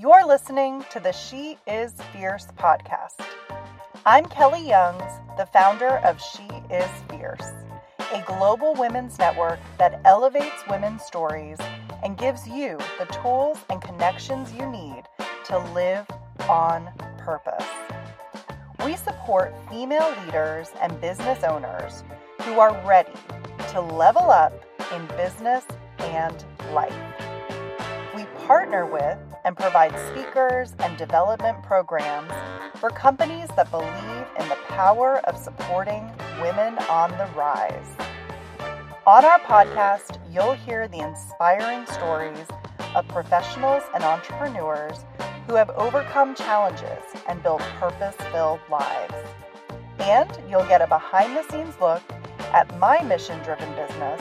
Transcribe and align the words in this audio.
You're 0.00 0.24
listening 0.24 0.84
to 0.92 1.00
the 1.00 1.10
She 1.10 1.58
Is 1.66 1.92
Fierce 2.12 2.46
podcast. 2.56 3.20
I'm 4.06 4.26
Kelly 4.26 4.64
Youngs, 4.64 5.02
the 5.36 5.46
founder 5.46 5.98
of 6.04 6.22
She 6.22 6.46
Is 6.72 6.88
Fierce, 7.10 7.50
a 8.12 8.22
global 8.24 8.74
women's 8.74 9.18
network 9.18 9.58
that 9.76 10.00
elevates 10.04 10.62
women's 10.70 11.02
stories 11.02 11.58
and 12.04 12.16
gives 12.16 12.46
you 12.46 12.78
the 13.00 13.06
tools 13.06 13.58
and 13.70 13.82
connections 13.82 14.52
you 14.52 14.70
need 14.70 15.02
to 15.46 15.58
live 15.74 16.06
on 16.48 16.88
purpose. 17.18 17.66
We 18.84 18.94
support 18.94 19.52
female 19.68 20.14
leaders 20.24 20.68
and 20.80 21.00
business 21.00 21.42
owners 21.42 22.04
who 22.42 22.60
are 22.60 22.86
ready 22.86 23.14
to 23.72 23.80
level 23.80 24.30
up 24.30 24.52
in 24.94 25.04
business 25.16 25.64
and 25.98 26.44
life. 26.72 26.94
We 28.14 28.26
partner 28.46 28.86
with 28.86 29.18
and 29.44 29.56
provide 29.56 29.94
speakers 30.10 30.74
and 30.80 30.96
development 30.96 31.62
programs 31.62 32.32
for 32.76 32.90
companies 32.90 33.48
that 33.56 33.70
believe 33.70 34.26
in 34.38 34.48
the 34.48 34.58
power 34.68 35.18
of 35.26 35.36
supporting 35.36 36.10
women 36.40 36.78
on 36.90 37.10
the 37.12 37.28
rise. 37.36 37.86
On 39.06 39.24
our 39.24 39.40
podcast, 39.40 40.18
you'll 40.32 40.52
hear 40.52 40.86
the 40.86 40.98
inspiring 40.98 41.86
stories 41.86 42.46
of 42.94 43.08
professionals 43.08 43.82
and 43.94 44.04
entrepreneurs 44.04 45.04
who 45.46 45.54
have 45.54 45.70
overcome 45.70 46.34
challenges 46.34 47.02
and 47.26 47.42
built 47.42 47.62
purpose 47.80 48.14
filled 48.32 48.60
lives. 48.70 49.14
And 49.98 50.30
you'll 50.48 50.66
get 50.66 50.82
a 50.82 50.86
behind 50.86 51.36
the 51.36 51.42
scenes 51.50 51.74
look 51.80 52.02
at 52.52 52.78
my 52.78 53.02
mission 53.02 53.42
driven 53.42 53.68
business 53.74 54.20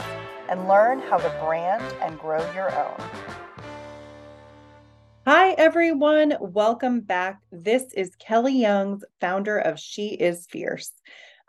and 0.49 0.67
learn 0.67 0.99
how 0.99 1.17
to 1.17 1.30
brand 1.44 1.84
and 2.02 2.17
grow 2.20 2.39
your 2.53 2.73
own. 2.73 3.36
Hi, 5.30 5.52
everyone. 5.58 6.38
Welcome 6.40 7.02
back. 7.02 7.41
This 7.52 7.84
is 7.94 8.16
Kelly 8.16 8.62
Youngs, 8.62 9.04
founder 9.20 9.58
of 9.58 9.78
She 9.78 10.14
Is 10.14 10.47
Fierce. 10.50 10.94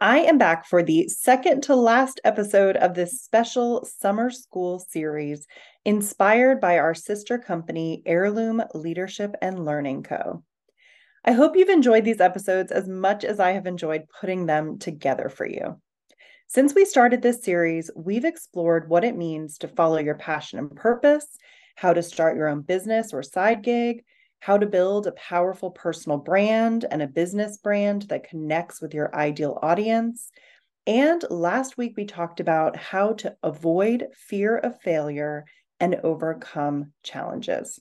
I 0.01 0.19
am 0.23 0.37
back 0.37 0.67
for 0.67 0.83
the 0.83 1.07
second 1.07 1.63
to 1.63 1.77
last 1.77 2.21
episode 2.25 2.77
of 2.77 2.95
this 2.95 3.23
special 3.23 3.85
summer 3.85 4.31
school 4.31 4.81
series 4.81 5.47
inspired 5.85 6.61
by 6.61 6.79
our 6.79 6.93
sister 6.93 7.39
company, 7.39 8.03
Heirloom 8.05 8.65
Leadership 8.75 9.37
and 9.41 9.65
Learning 9.65 10.03
Co. 10.03 10.43
I 11.25 11.31
hope 11.31 11.55
you've 11.55 11.69
enjoyed 11.69 12.05
these 12.05 12.21
episodes 12.21 12.73
as 12.73 12.89
much 12.89 13.23
as 13.23 13.39
I 13.39 13.53
have 13.53 13.69
enjoyed 13.69 14.09
putting 14.21 14.47
them 14.47 14.81
together 14.81 15.29
for 15.29 15.47
you. 15.47 15.81
Since 16.49 16.75
we 16.75 16.85
started 16.85 17.23
this 17.23 17.45
series, 17.45 17.93
we've 17.95 18.25
explored 18.25 18.89
what 18.89 19.05
it 19.05 19.17
means 19.17 19.57
to 19.59 19.69
follow 19.69 19.99
your 19.99 20.17
passion 20.17 20.59
and 20.59 20.75
purpose, 20.75 21.39
how 21.79 21.93
to 21.93 22.03
start 22.03 22.37
your 22.37 22.49
own 22.49 22.61
business 22.61 23.13
or 23.13 23.23
side 23.23 23.63
gig, 23.63 24.03
how 24.41 24.59
to 24.59 24.67
build 24.67 25.07
a 25.07 25.13
powerful 25.13 25.71
personal 25.71 26.19
brand 26.19 26.85
and 26.91 27.01
a 27.01 27.07
business 27.07 27.57
brand 27.59 28.03
that 28.03 28.29
connects 28.29 28.83
with 28.83 28.93
your 28.95 29.15
ideal 29.15 29.61
audience. 29.63 30.29
And 30.89 31.25
last 31.31 31.79
week, 31.79 31.95
we 31.97 32.05
talked 32.05 32.41
about 32.41 32.75
how 32.75 33.13
to 33.15 33.37
avoid 33.45 34.07
fear 34.13 34.57
of 34.57 34.81
failure 34.81 35.45
and 35.79 35.95
overcome 36.03 36.95
challenges. 37.05 37.79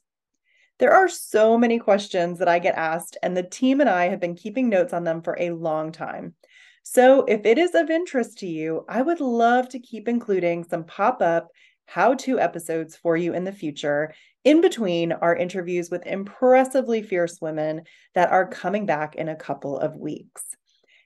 There 0.77 0.93
are 0.93 1.09
so 1.09 1.57
many 1.57 1.79
questions 1.79 2.37
that 2.37 2.47
I 2.47 2.59
get 2.59 2.75
asked, 2.75 3.17
and 3.23 3.35
the 3.35 3.41
team 3.41 3.81
and 3.81 3.89
I 3.89 4.09
have 4.09 4.19
been 4.19 4.35
keeping 4.35 4.69
notes 4.69 4.93
on 4.93 5.05
them 5.05 5.23
for 5.23 5.35
a 5.39 5.49
long 5.49 5.91
time. 5.91 6.35
So, 6.83 7.25
if 7.25 7.47
it 7.47 7.57
is 7.57 7.73
of 7.73 7.89
interest 7.89 8.37
to 8.39 8.47
you, 8.47 8.85
I 8.87 9.01
would 9.01 9.21
love 9.21 9.69
to 9.69 9.79
keep 9.79 10.07
including 10.07 10.65
some 10.65 10.83
pop 10.83 11.19
up 11.19 11.47
how 11.87 12.13
to 12.13 12.39
episodes 12.39 12.95
for 12.95 13.17
you 13.17 13.33
in 13.33 13.45
the 13.45 13.51
future, 13.51 14.13
in 14.43 14.61
between 14.61 15.13
are 15.13 15.35
interviews 15.35 15.89
with 15.89 16.05
impressively 16.05 17.01
fierce 17.01 17.41
women 17.41 17.81
that 18.13 18.29
are 18.29 18.47
coming 18.47 18.85
back 18.85 19.15
in 19.15 19.29
a 19.29 19.35
couple 19.35 19.79
of 19.79 19.95
weeks. 19.95 20.43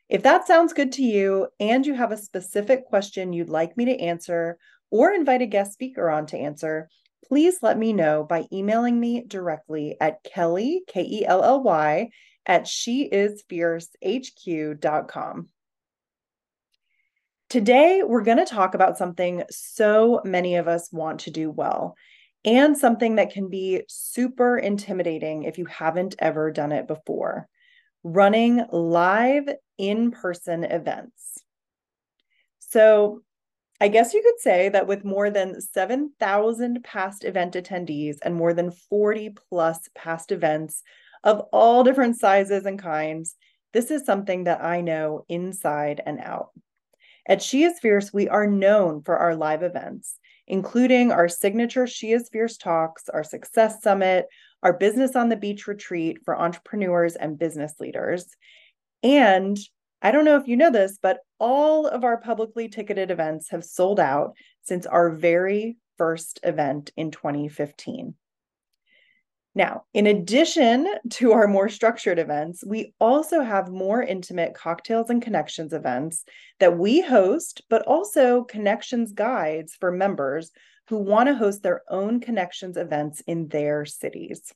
If 0.10 0.24
that 0.24 0.46
sounds 0.46 0.74
good 0.74 0.92
to 0.94 1.04
you 1.04 1.48
and 1.60 1.86
you 1.86 1.94
have 1.94 2.12
a 2.12 2.18
specific 2.18 2.88
question 2.88 3.32
you'd 3.32 3.48
like 3.48 3.78
me 3.78 3.86
to 3.86 3.98
answer 3.98 4.58
or 4.90 5.14
invite 5.14 5.42
a 5.42 5.46
guest 5.46 5.72
speaker 5.74 6.10
on 6.10 6.26
to 6.28 6.38
answer, 6.38 6.90
please 7.26 7.60
let 7.62 7.78
me 7.78 7.94
know 7.94 8.24
by 8.24 8.46
emailing 8.52 9.00
me 9.00 9.24
directly 9.26 9.96
at 10.02 10.24
Kelly, 10.24 10.82
K 10.88 11.04
E 11.04 11.26
L 11.26 11.44
L 11.44 11.62
Y, 11.64 12.10
at 12.46 12.64
sheisfiercehq.com. 12.64 15.48
Today, 17.52 18.02
we're 18.02 18.24
going 18.24 18.38
to 18.38 18.46
talk 18.46 18.76
about 18.76 18.98
something 18.98 19.44
so 19.50 20.22
many 20.24 20.56
of 20.56 20.70
us 20.70 20.88
want 20.94 21.20
to 21.20 21.32
do 21.32 21.52
well 21.52 21.98
and 22.46 22.78
something 22.78 23.18
that 23.18 23.34
can 23.34 23.50
be 23.50 23.82
super 23.90 24.58
intimidating 24.58 25.44
if 25.44 25.58
you 25.58 25.66
haven't 25.66 26.16
ever 26.20 26.50
done 26.50 26.72
it 26.72 26.88
before 26.88 27.50
running 28.06 28.66
live 28.72 29.50
in 29.78 30.12
person 30.12 30.64
events. 30.64 31.44
So, 32.60 33.20
I 33.82 33.90
guess 33.90 34.14
you 34.14 34.24
could 34.24 34.40
say 34.40 34.70
that 34.70 34.88
with 34.88 35.04
more 35.04 35.30
than 35.30 35.60
7,000 35.60 36.82
past 36.86 37.26
event 37.26 37.56
attendees 37.56 38.16
and 38.22 38.34
more 38.34 38.54
than 38.54 38.72
40 38.72 39.36
plus 39.50 39.90
past 39.94 40.32
events 40.32 40.84
of 41.26 41.42
all 41.52 41.84
different 41.84 42.18
sizes 42.18 42.66
and 42.66 42.80
kinds, 42.80 43.36
this 43.74 43.92
is 43.92 44.06
something 44.06 44.46
that 44.46 44.64
I 44.64 44.80
know 44.80 45.26
inside 45.28 46.02
and 46.06 46.18
out. 46.22 46.52
At 47.28 47.42
She 47.42 47.64
is 47.64 47.80
Fierce, 47.80 48.12
we 48.12 48.28
are 48.30 48.48
known 48.48 49.04
for 49.04 49.18
our 49.18 49.36
live 49.36 49.64
events, 49.64 50.18
including 50.48 51.12
our 51.12 51.30
signature 51.30 51.86
She 51.86 52.12
is 52.12 52.30
Fierce 52.30 52.58
talks, 52.58 53.10
our 53.10 53.24
Success 53.24 53.82
Summit, 53.82 54.28
our 54.64 54.74
Business 54.74 55.16
on 55.16 55.30
the 55.30 55.36
Beach 55.36 55.68
retreat 55.68 56.20
for 56.26 56.40
entrepreneurs 56.40 57.16
and 57.16 57.38
business 57.38 57.76
leaders. 57.80 58.26
And 59.04 59.58
I 60.02 60.12
don't 60.12 60.26
know 60.26 60.38
if 60.38 60.48
you 60.48 60.58
know 60.58 60.72
this, 60.72 60.98
but 61.02 61.20
all 61.40 61.88
of 61.88 62.04
our 62.04 62.18
publicly 62.18 62.68
ticketed 62.68 63.12
events 63.12 63.50
have 63.52 63.64
sold 63.64 64.00
out 64.00 64.34
since 64.64 64.86
our 64.86 65.12
very 65.12 65.78
first 65.98 66.40
event 66.44 66.92
in 66.98 67.12
2015. 67.12 68.16
Now, 69.54 69.84
in 69.94 70.08
addition 70.08 70.88
to 71.12 71.34
our 71.34 71.46
more 71.46 71.68
structured 71.68 72.20
events, 72.20 72.64
we 72.66 72.94
also 73.02 73.42
have 73.42 73.70
more 73.70 74.02
intimate 74.02 74.54
cocktails 74.54 75.10
and 75.10 75.22
connections 75.22 75.74
events 75.74 76.24
that 76.60 76.78
we 76.78 77.02
host, 77.02 77.62
but 77.70 77.86
also 77.86 78.44
connections 78.46 79.12
guides 79.12 79.76
for 79.78 79.92
members 79.92 80.52
who 80.88 80.98
want 80.98 81.28
to 81.28 81.36
host 81.36 81.64
their 81.64 81.82
own 81.90 82.22
connections 82.22 82.78
events 82.78 83.22
in 83.28 83.50
their 83.50 83.86
cities. 83.86 84.54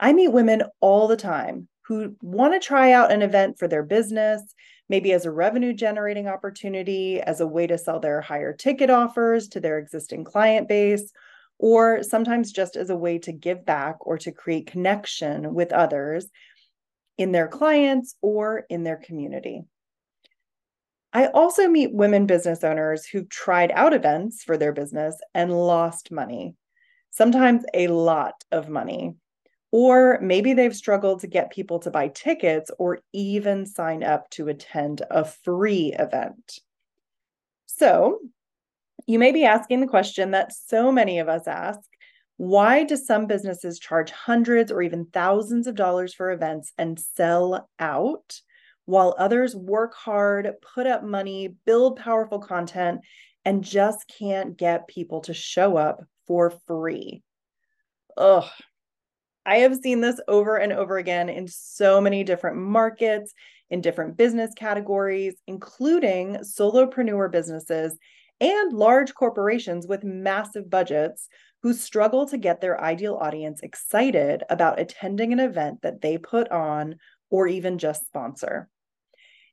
I 0.00 0.14
meet 0.14 0.28
women 0.28 0.62
all 0.80 1.06
the 1.06 1.16
time 1.16 1.68
who 1.86 2.16
want 2.22 2.54
to 2.54 2.66
try 2.66 2.92
out 2.92 3.12
an 3.12 3.20
event 3.20 3.58
for 3.58 3.68
their 3.68 3.82
business, 3.82 4.42
maybe 4.88 5.12
as 5.12 5.26
a 5.26 5.30
revenue 5.30 5.74
generating 5.74 6.28
opportunity, 6.28 7.20
as 7.20 7.40
a 7.40 7.46
way 7.46 7.66
to 7.66 7.76
sell 7.76 8.00
their 8.00 8.22
higher 8.22 8.54
ticket 8.54 8.88
offers 8.88 9.48
to 9.48 9.60
their 9.60 9.78
existing 9.78 10.24
client 10.24 10.66
base 10.66 11.12
or 11.62 12.02
sometimes 12.02 12.50
just 12.50 12.74
as 12.74 12.90
a 12.90 12.96
way 12.96 13.18
to 13.20 13.30
give 13.30 13.64
back 13.64 13.96
or 14.00 14.18
to 14.18 14.32
create 14.32 14.66
connection 14.66 15.54
with 15.54 15.72
others 15.72 16.28
in 17.16 17.30
their 17.30 17.46
clients 17.46 18.16
or 18.20 18.66
in 18.68 18.82
their 18.82 18.96
community. 18.96 19.62
I 21.12 21.28
also 21.28 21.68
meet 21.68 21.94
women 21.94 22.26
business 22.26 22.64
owners 22.64 23.06
who've 23.06 23.28
tried 23.28 23.70
out 23.70 23.94
events 23.94 24.42
for 24.42 24.56
their 24.56 24.72
business 24.72 25.16
and 25.34 25.52
lost 25.52 26.10
money, 26.10 26.56
sometimes 27.10 27.64
a 27.74 27.86
lot 27.86 28.42
of 28.50 28.68
money. 28.68 29.14
Or 29.70 30.18
maybe 30.20 30.54
they've 30.54 30.74
struggled 30.74 31.20
to 31.20 31.28
get 31.28 31.52
people 31.52 31.78
to 31.80 31.92
buy 31.92 32.08
tickets 32.08 32.72
or 32.76 33.02
even 33.12 33.66
sign 33.66 34.02
up 34.02 34.28
to 34.30 34.48
attend 34.48 35.02
a 35.10 35.24
free 35.24 35.94
event. 35.96 36.58
So, 37.66 38.18
you 39.06 39.18
may 39.18 39.32
be 39.32 39.44
asking 39.44 39.80
the 39.80 39.86
question 39.86 40.30
that 40.32 40.52
so 40.52 40.92
many 40.92 41.18
of 41.18 41.28
us 41.28 41.46
ask 41.46 41.80
why 42.36 42.82
do 42.82 42.96
some 42.96 43.26
businesses 43.26 43.78
charge 43.78 44.10
hundreds 44.10 44.72
or 44.72 44.82
even 44.82 45.06
thousands 45.06 45.66
of 45.66 45.76
dollars 45.76 46.12
for 46.12 46.32
events 46.32 46.72
and 46.76 46.98
sell 46.98 47.68
out, 47.78 48.40
while 48.84 49.14
others 49.16 49.54
work 49.54 49.94
hard, 49.94 50.50
put 50.74 50.86
up 50.86 51.04
money, 51.04 51.54
build 51.66 51.96
powerful 51.98 52.40
content, 52.40 53.00
and 53.44 53.62
just 53.62 54.12
can't 54.18 54.56
get 54.56 54.88
people 54.88 55.20
to 55.20 55.34
show 55.34 55.76
up 55.76 56.02
for 56.26 56.50
free? 56.66 57.22
Ugh. 58.16 58.48
I 59.44 59.58
have 59.58 59.76
seen 59.76 60.00
this 60.00 60.20
over 60.26 60.56
and 60.56 60.72
over 60.72 60.98
again 60.98 61.28
in 61.28 61.46
so 61.48 62.00
many 62.00 62.24
different 62.24 62.56
markets, 62.56 63.32
in 63.70 63.80
different 63.80 64.16
business 64.16 64.52
categories, 64.54 65.34
including 65.46 66.36
solopreneur 66.38 67.30
businesses 67.30 67.96
and 68.42 68.72
large 68.72 69.14
corporations 69.14 69.86
with 69.86 70.02
massive 70.02 70.68
budgets 70.68 71.28
who 71.62 71.72
struggle 71.72 72.26
to 72.26 72.36
get 72.36 72.60
their 72.60 72.80
ideal 72.80 73.14
audience 73.14 73.60
excited 73.60 74.42
about 74.50 74.80
attending 74.80 75.32
an 75.32 75.38
event 75.38 75.80
that 75.82 76.00
they 76.00 76.18
put 76.18 76.50
on 76.50 76.96
or 77.30 77.46
even 77.46 77.78
just 77.78 78.04
sponsor. 78.04 78.68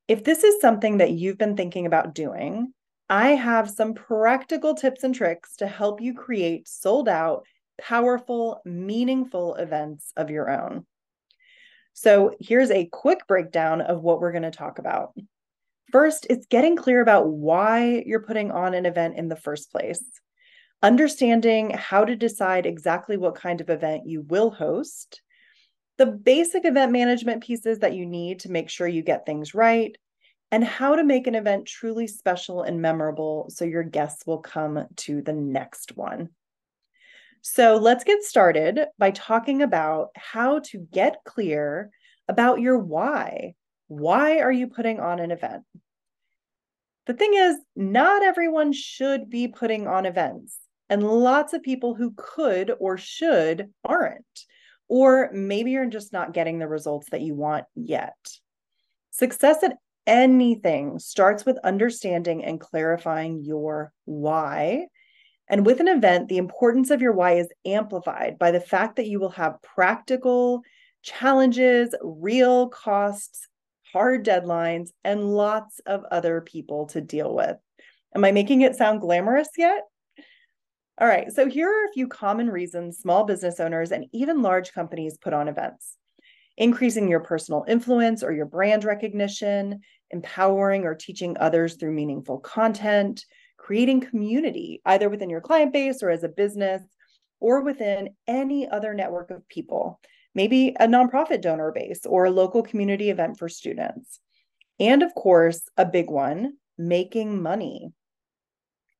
If 0.08 0.24
this 0.24 0.44
is 0.44 0.60
something 0.60 0.98
that 0.98 1.12
you've 1.12 1.38
been 1.38 1.56
thinking 1.56 1.86
about 1.86 2.16
doing, 2.16 2.74
I 3.10 3.30
have 3.30 3.70
some 3.70 3.94
practical 3.94 4.74
tips 4.74 5.04
and 5.04 5.14
tricks 5.14 5.56
to 5.58 5.68
help 5.68 6.02
you 6.02 6.16
create 6.16 6.68
sold 6.68 7.08
out 7.08 7.46
powerful, 7.80 8.60
meaningful 8.66 9.54
events 9.56 10.12
of 10.18 10.32
your 10.32 10.50
own. 10.50 10.88
So, 11.94 12.36
here's 12.40 12.72
a 12.72 12.88
quick 12.88 13.28
breakdown 13.28 13.82
of 13.82 14.02
what 14.02 14.20
we're 14.20 14.32
going 14.32 14.44
to 14.44 14.52
talk 14.52 14.80
about. 14.80 15.14
First, 15.92 16.28
it's 16.30 16.46
getting 16.46 16.76
clear 16.76 17.02
about 17.02 17.28
why 17.28 18.04
you're 18.06 18.22
putting 18.22 18.52
on 18.52 18.74
an 18.74 18.86
event 18.86 19.18
in 19.18 19.28
the 19.28 19.36
first 19.36 19.72
place, 19.72 20.04
understanding 20.84 21.72
how 21.72 22.06
to 22.06 22.16
decide 22.16 22.66
exactly 22.66 23.18
what 23.18 23.36
kind 23.36 23.60
of 23.60 23.70
event 23.70 24.06
you 24.06 24.22
will 24.22 24.52
host, 24.52 25.22
the 25.98 26.06
basic 26.06 26.66
event 26.66 26.92
management 26.92 27.44
pieces 27.44 27.80
that 27.80 27.96
you 27.96 28.06
need 28.06 28.40
to 28.42 28.52
make 28.52 28.70
sure 28.70 28.88
you 28.88 29.02
get 29.02 29.26
things 29.26 29.54
right, 29.54 29.98
and 30.52 30.64
how 30.64 30.96
to 30.96 31.04
make 31.04 31.28
an 31.28 31.36
event 31.36 31.66
truly 31.66 32.08
special 32.08 32.64
and 32.64 32.82
memorable 32.82 33.48
so 33.50 33.66
your 33.66 33.84
guests 33.84 34.26
will 34.26 34.40
come 34.40 34.86
to 34.96 35.22
the 35.22 35.34
next 35.34 35.96
one. 35.96 36.30
So 37.42 37.78
let's 37.78 38.04
get 38.04 38.24
started 38.24 38.86
by 38.98 39.12
talking 39.12 39.62
about 39.62 40.10
how 40.16 40.60
to 40.66 40.80
get 40.92 41.18
clear 41.26 41.90
about 42.28 42.60
your 42.60 42.78
why. 42.78 43.56
Why 43.90 44.40
are 44.40 44.52
you 44.52 44.68
putting 44.68 45.02
on 45.02 45.20
an 45.20 45.32
event? 45.32 45.64
The 47.06 47.14
thing 47.14 47.34
is, 47.34 47.58
not 47.76 48.24
everyone 48.24 48.72
should 48.72 49.30
be 49.30 49.50
putting 49.50 49.88
on 49.88 50.06
events, 50.06 50.58
and 50.90 51.04
lots 51.04 51.54
of 51.54 51.64
people 51.64 51.96
who 51.96 52.14
could 52.16 52.72
or 52.80 52.98
should 52.98 53.74
aren't. 53.84 54.46
Or 54.88 55.30
maybe 55.34 55.72
you're 55.72 55.86
just 55.88 56.14
not 56.14 56.34
getting 56.34 56.60
the 56.60 56.68
results 56.68 57.10
that 57.10 57.22
you 57.22 57.36
want 57.36 57.66
yet. 57.76 58.16
Success 59.12 59.64
at 59.64 59.76
anything 60.08 61.00
starts 61.00 61.46
with 61.46 61.58
understanding 61.64 62.46
and 62.46 62.60
clarifying 62.60 63.44
your 63.44 63.92
why 64.06 64.86
and 65.50 65.66
with 65.66 65.80
an 65.80 65.88
event, 65.88 66.28
the 66.28 66.38
importance 66.38 66.92
of 66.92 67.02
your 67.02 67.12
why 67.12 67.34
is 67.34 67.50
amplified 67.66 68.38
by 68.38 68.52
the 68.52 68.60
fact 68.60 68.98
that 68.98 69.08
you 69.08 69.20
will 69.20 69.32
have 69.32 69.62
practical 69.64 70.62
challenges, 71.02 71.96
real 72.04 72.70
costs, 72.70 73.48
hard 73.94 74.26
deadlines, 74.26 74.90
and 75.04 75.24
lots 75.24 75.80
of 75.86 76.04
other 76.12 76.42
people 76.42 76.88
to 76.88 77.02
deal 77.02 77.34
with. 77.34 77.58
Am 78.16 78.26
I 78.26 78.32
making 78.32 78.62
it 78.62 78.76
sound 78.76 79.02
glamorous 79.02 79.50
yet? 79.58 79.84
All 81.00 81.08
right, 81.08 81.32
so 81.32 81.48
here 81.48 81.70
are 81.70 81.86
a 81.86 81.94
few 81.94 82.08
common 82.08 82.50
reasons 82.50 82.98
small 82.98 83.24
business 83.24 83.60
owners 83.60 83.92
and 83.92 84.06
even 84.12 84.42
large 84.42 84.74
companies 84.74 85.18
put 85.18 85.34
on 85.34 85.48
events 85.48 85.96
increasing 86.60 87.08
your 87.08 87.22
personal 87.22 87.64
influence 87.68 88.22
or 88.22 88.34
your 88.34 88.46
brand 88.46 88.84
recognition, 88.84 89.80
empowering 90.12 90.84
or 90.84 90.94
teaching 90.94 91.36
others 91.40 91.76
through 91.76 91.94
meaningful 91.94 92.38
content, 92.40 93.26
creating 93.58 94.02
community, 94.02 94.82
either 94.86 95.10
within 95.10 95.30
your 95.30 95.42
client 95.42 95.72
base 95.72 96.04
or 96.04 96.10
as 96.10 96.24
a 96.24 96.30
business 96.30 96.84
or 97.40 97.62
within 97.62 98.10
any 98.28 98.68
other 98.68 98.94
network 98.94 99.32
of 99.32 99.48
people, 99.48 100.02
maybe 100.40 100.74
a 100.80 100.88
nonprofit 100.88 101.42
donor 101.42 101.70
base 101.74 102.06
or 102.06 102.24
a 102.24 102.32
local 102.32 102.64
community 102.64 103.10
event 103.10 103.38
for 103.38 103.50
students. 103.50 104.22
And 104.80 105.04
of 105.04 105.14
course, 105.14 105.64
a 105.76 105.86
big 105.86 106.10
one, 106.10 106.54
making 106.78 107.44
money. 107.44 107.92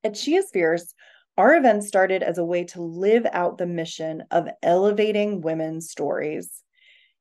At 0.04 0.18
She 0.18 0.34
Is 0.34 0.50
Fierce, 0.50 0.92
our 1.38 1.54
event 1.54 1.84
started 1.84 2.22
as 2.22 2.36
a 2.36 2.44
way 2.44 2.64
to 2.64 2.82
live 2.82 3.26
out 3.32 3.56
the 3.56 3.66
mission 3.66 4.24
of 4.30 4.50
elevating 4.62 5.40
women's 5.40 5.88
stories. 5.88 6.62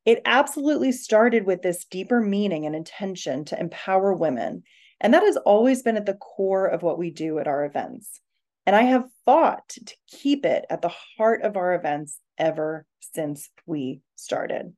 It 0.04 0.22
absolutely 0.26 0.92
started 0.92 1.46
with 1.46 1.62
this 1.62 1.86
deeper 1.86 2.20
meaning 2.20 2.66
and 2.66 2.76
intention 2.76 3.46
to 3.46 3.58
empower 3.58 4.14
women 4.14 4.64
and 5.02 5.14
that 5.14 5.24
has 5.24 5.38
always 5.38 5.82
been 5.82 5.98
at 5.98 6.06
the 6.06 6.16
core 6.16 6.66
of 6.66 6.84
what 6.84 6.98
we 6.98 7.10
do 7.10 7.40
at 7.40 7.48
our 7.48 7.64
events. 7.66 8.20
And 8.66 8.76
I 8.76 8.84
have 8.84 9.06
fought 9.26 9.70
to 9.70 9.96
keep 10.08 10.46
it 10.46 10.66
at 10.70 10.82
the 10.82 10.92
heart 11.18 11.42
of 11.44 11.56
our 11.56 11.74
events 11.74 12.20
ever 12.40 12.86
since 13.00 13.50
we 13.66 14.02
started. 14.16 14.74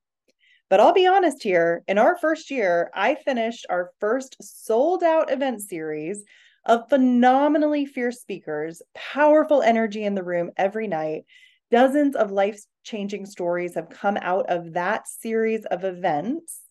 But 0.70 0.80
I'll 0.80 0.94
be 0.94 1.08
honest 1.08 1.44
here, 1.44 1.84
in 1.88 1.98
our 1.98 2.18
first 2.18 2.50
year, 2.50 2.90
I 2.94 3.16
finished 3.16 3.66
our 3.70 3.92
first 4.00 4.38
sold 4.42 5.04
out 5.04 5.32
event 5.32 5.62
series 5.62 6.24
of 6.66 6.88
phenomenally 6.90 7.86
fierce 7.86 8.22
speakers, 8.22 8.82
powerful 8.96 9.62
energy 9.62 10.04
in 10.04 10.16
the 10.16 10.24
room 10.24 10.52
every 10.56 10.88
night. 10.88 11.24
Dozens 11.72 12.16
of 12.16 12.32
life 12.32 12.62
changing 12.84 13.26
stories 13.26 13.76
have 13.76 13.90
come 13.90 14.18
out 14.22 14.50
of 14.50 14.74
that 14.74 15.08
series 15.08 15.66
of 15.66 15.84
events. 15.84 16.62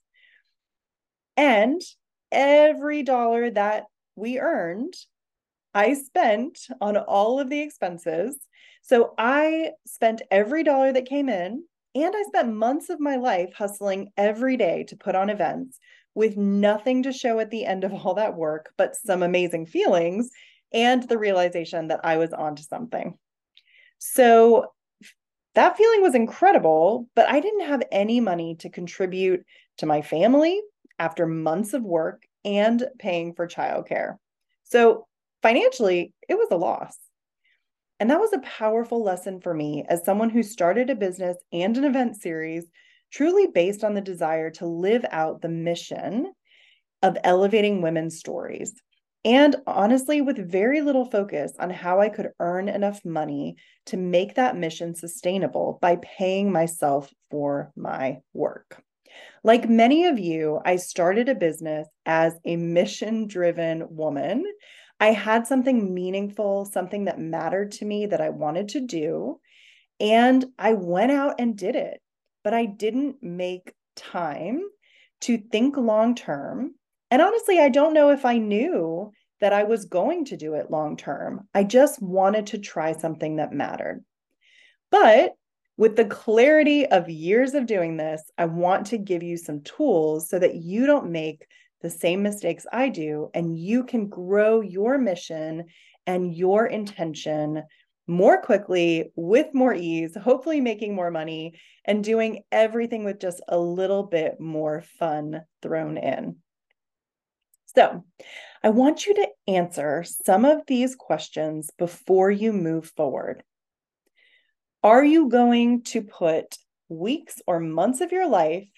And 1.36 1.80
every 2.32 3.02
dollar 3.02 3.50
that 3.50 3.84
we 4.16 4.38
earned, 4.38 4.94
I 5.74 5.94
spent 5.94 6.58
on 6.80 6.96
all 6.96 7.38
of 7.38 7.50
the 7.50 7.60
expenses. 7.60 8.36
So 8.82 9.14
I 9.18 9.72
spent 9.86 10.22
every 10.30 10.64
dollar 10.64 10.92
that 10.92 11.06
came 11.06 11.28
in, 11.28 11.64
and 11.94 12.14
I 12.16 12.22
spent 12.24 12.54
months 12.54 12.88
of 12.88 13.00
my 13.00 13.16
life 13.16 13.52
hustling 13.54 14.10
every 14.16 14.56
day 14.56 14.84
to 14.88 14.96
put 14.96 15.14
on 15.14 15.30
events 15.30 15.78
with 16.14 16.36
nothing 16.36 17.02
to 17.04 17.12
show 17.12 17.38
at 17.38 17.50
the 17.50 17.64
end 17.64 17.84
of 17.84 17.92
all 17.92 18.14
that 18.14 18.36
work, 18.36 18.72
but 18.76 18.96
some 18.96 19.22
amazing 19.22 19.66
feelings 19.66 20.30
and 20.72 21.02
the 21.04 21.18
realization 21.18 21.88
that 21.88 22.00
I 22.04 22.16
was 22.16 22.32
onto 22.32 22.62
something. 22.62 23.16
So 23.98 24.72
that 25.54 25.76
feeling 25.76 26.02
was 26.02 26.14
incredible, 26.14 27.08
but 27.14 27.28
I 27.28 27.40
didn't 27.40 27.66
have 27.66 27.82
any 27.90 28.20
money 28.20 28.56
to 28.60 28.70
contribute 28.70 29.44
to 29.78 29.86
my 29.86 30.02
family 30.02 30.60
after 30.98 31.26
months 31.26 31.74
of 31.74 31.82
work 31.82 32.22
and 32.44 32.86
paying 32.98 33.34
for 33.34 33.48
childcare. 33.48 34.16
So 34.64 35.06
financially, 35.42 36.12
it 36.28 36.34
was 36.34 36.48
a 36.50 36.56
loss. 36.56 36.96
And 37.98 38.10
that 38.10 38.20
was 38.20 38.32
a 38.32 38.38
powerful 38.38 39.02
lesson 39.02 39.40
for 39.40 39.52
me 39.52 39.84
as 39.88 40.04
someone 40.04 40.30
who 40.30 40.42
started 40.42 40.88
a 40.88 40.94
business 40.94 41.36
and 41.52 41.76
an 41.76 41.84
event 41.84 42.16
series 42.16 42.64
truly 43.12 43.48
based 43.48 43.84
on 43.84 43.94
the 43.94 44.00
desire 44.00 44.50
to 44.50 44.66
live 44.66 45.04
out 45.10 45.42
the 45.42 45.48
mission 45.48 46.32
of 47.02 47.18
elevating 47.24 47.82
women's 47.82 48.18
stories. 48.18 48.74
And 49.24 49.56
honestly, 49.66 50.22
with 50.22 50.50
very 50.50 50.80
little 50.80 51.04
focus 51.04 51.52
on 51.58 51.68
how 51.68 52.00
I 52.00 52.08
could 52.08 52.30
earn 52.40 52.68
enough 52.68 53.04
money 53.04 53.56
to 53.86 53.98
make 53.98 54.34
that 54.36 54.56
mission 54.56 54.94
sustainable 54.94 55.78
by 55.82 55.96
paying 55.96 56.50
myself 56.50 57.12
for 57.30 57.70
my 57.76 58.20
work. 58.32 58.82
Like 59.44 59.68
many 59.68 60.06
of 60.06 60.18
you, 60.18 60.60
I 60.64 60.76
started 60.76 61.28
a 61.28 61.34
business 61.34 61.86
as 62.06 62.34
a 62.46 62.56
mission 62.56 63.26
driven 63.26 63.84
woman. 63.94 64.44
I 65.00 65.12
had 65.12 65.46
something 65.46 65.94
meaningful, 65.94 66.66
something 66.66 67.06
that 67.06 67.18
mattered 67.18 67.72
to 67.72 67.86
me 67.86 68.06
that 68.06 68.20
I 68.20 68.28
wanted 68.28 68.68
to 68.70 68.80
do. 68.80 69.40
And 69.98 70.44
I 70.58 70.74
went 70.74 71.10
out 71.10 71.36
and 71.38 71.56
did 71.56 71.74
it, 71.74 72.00
but 72.44 72.54
I 72.54 72.66
didn't 72.66 73.22
make 73.22 73.72
time 73.96 74.62
to 75.22 75.38
think 75.38 75.76
long 75.76 76.14
term. 76.14 76.74
And 77.10 77.20
honestly, 77.20 77.58
I 77.58 77.70
don't 77.70 77.94
know 77.94 78.10
if 78.10 78.24
I 78.24 78.38
knew 78.38 79.10
that 79.40 79.52
I 79.54 79.64
was 79.64 79.86
going 79.86 80.26
to 80.26 80.36
do 80.36 80.54
it 80.54 80.70
long 80.70 80.96
term. 80.96 81.48
I 81.54 81.64
just 81.64 82.00
wanted 82.02 82.46
to 82.48 82.58
try 82.58 82.92
something 82.92 83.36
that 83.36 83.52
mattered. 83.52 84.04
But 84.90 85.32
with 85.76 85.96
the 85.96 86.04
clarity 86.04 86.84
of 86.86 87.08
years 87.08 87.54
of 87.54 87.66
doing 87.66 87.96
this, 87.96 88.22
I 88.36 88.44
want 88.44 88.86
to 88.88 88.98
give 88.98 89.22
you 89.22 89.38
some 89.38 89.62
tools 89.62 90.28
so 90.28 90.38
that 90.38 90.56
you 90.56 90.84
don't 90.84 91.10
make 91.10 91.46
the 91.82 91.90
same 91.90 92.22
mistakes 92.22 92.66
I 92.72 92.88
do 92.88 93.30
and 93.34 93.58
you 93.58 93.84
can 93.84 94.08
grow 94.08 94.60
your 94.60 94.98
mission 94.98 95.64
and 96.06 96.34
your 96.34 96.66
intention 96.66 97.62
more 98.06 98.42
quickly 98.42 99.12
with 99.14 99.54
more 99.54 99.72
ease, 99.72 100.16
hopefully 100.16 100.60
making 100.60 100.94
more 100.94 101.10
money 101.10 101.54
and 101.84 102.02
doing 102.02 102.42
everything 102.50 103.04
with 103.04 103.20
just 103.20 103.40
a 103.48 103.58
little 103.58 104.02
bit 104.02 104.40
more 104.40 104.82
fun 104.98 105.42
thrown 105.62 105.96
in. 105.96 106.36
So, 107.66 108.04
I 108.64 108.70
want 108.70 109.06
you 109.06 109.14
to 109.14 109.28
answer 109.46 110.04
some 110.04 110.44
of 110.44 110.62
these 110.66 110.96
questions 110.96 111.70
before 111.78 112.30
you 112.30 112.52
move 112.52 112.92
forward. 112.96 113.44
Are 114.82 115.04
you 115.04 115.28
going 115.28 115.82
to 115.84 116.02
put 116.02 116.56
weeks 116.88 117.40
or 117.46 117.60
months 117.60 118.00
of 118.00 118.12
your 118.12 118.28
life 118.28 118.68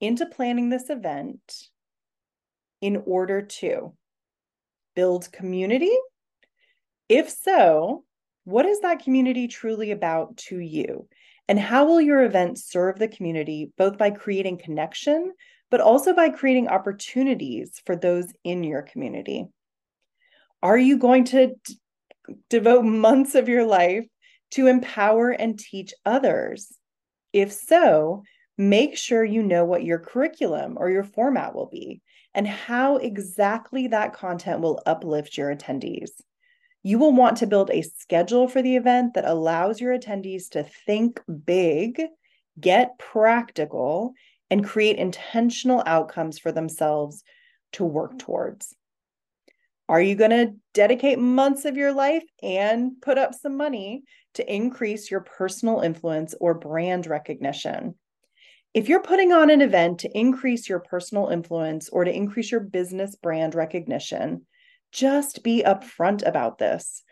into 0.00 0.26
planning 0.26 0.68
this 0.68 0.90
event 0.90 1.40
in 2.84 3.02
order 3.06 3.40
to 3.40 3.94
build 4.94 5.32
community? 5.32 5.96
If 7.08 7.30
so, 7.30 8.04
what 8.44 8.66
is 8.66 8.80
that 8.80 9.02
community 9.02 9.48
truly 9.48 9.90
about 9.90 10.36
to 10.48 10.58
you? 10.58 11.08
And 11.48 11.58
how 11.58 11.86
will 11.86 12.02
your 12.02 12.22
event 12.24 12.58
serve 12.58 12.98
the 12.98 13.08
community, 13.08 13.72
both 13.78 13.96
by 13.96 14.10
creating 14.10 14.58
connection, 14.58 15.32
but 15.70 15.80
also 15.80 16.12
by 16.12 16.28
creating 16.28 16.68
opportunities 16.68 17.80
for 17.86 17.96
those 17.96 18.26
in 18.44 18.62
your 18.62 18.82
community? 18.82 19.46
Are 20.62 20.76
you 20.76 20.98
going 20.98 21.24
to 21.24 21.54
d- 21.64 21.78
devote 22.50 22.84
months 22.84 23.34
of 23.34 23.48
your 23.48 23.64
life 23.64 24.06
to 24.50 24.66
empower 24.66 25.30
and 25.30 25.58
teach 25.58 25.94
others? 26.04 26.70
If 27.32 27.50
so, 27.50 28.24
make 28.58 28.98
sure 28.98 29.24
you 29.24 29.42
know 29.42 29.64
what 29.64 29.84
your 29.84 30.00
curriculum 30.00 30.76
or 30.76 30.90
your 30.90 31.04
format 31.04 31.54
will 31.54 31.70
be 31.70 32.02
and 32.34 32.46
how 32.46 32.96
exactly 32.96 33.86
that 33.88 34.12
content 34.12 34.60
will 34.60 34.82
uplift 34.86 35.36
your 35.36 35.54
attendees. 35.54 36.10
You 36.82 36.98
will 36.98 37.12
want 37.12 37.38
to 37.38 37.46
build 37.46 37.70
a 37.70 37.82
schedule 37.82 38.48
for 38.48 38.60
the 38.60 38.76
event 38.76 39.14
that 39.14 39.24
allows 39.24 39.80
your 39.80 39.96
attendees 39.96 40.50
to 40.50 40.64
think 40.86 41.20
big, 41.46 42.02
get 42.60 42.98
practical, 42.98 44.12
and 44.50 44.64
create 44.64 44.98
intentional 44.98 45.82
outcomes 45.86 46.38
for 46.38 46.52
themselves 46.52 47.22
to 47.72 47.84
work 47.84 48.18
towards. 48.18 48.74
Are 49.88 50.00
you 50.00 50.14
going 50.14 50.30
to 50.30 50.54
dedicate 50.72 51.18
months 51.18 51.64
of 51.64 51.76
your 51.76 51.92
life 51.92 52.24
and 52.42 52.92
put 53.02 53.18
up 53.18 53.34
some 53.34 53.56
money 53.56 54.04
to 54.34 54.54
increase 54.54 55.10
your 55.10 55.20
personal 55.20 55.80
influence 55.80 56.34
or 56.40 56.54
brand 56.54 57.06
recognition? 57.06 57.94
If 58.74 58.88
you're 58.88 59.02
putting 59.02 59.30
on 59.30 59.50
an 59.50 59.60
event 59.60 60.00
to 60.00 60.18
increase 60.18 60.68
your 60.68 60.80
personal 60.80 61.28
influence 61.28 61.88
or 61.90 62.02
to 62.02 62.12
increase 62.12 62.50
your 62.50 62.60
business 62.60 63.14
brand 63.14 63.54
recognition, 63.54 64.46
just 64.90 65.44
be 65.44 65.62
upfront 65.64 66.26
about 66.26 66.58
this. 66.58 67.04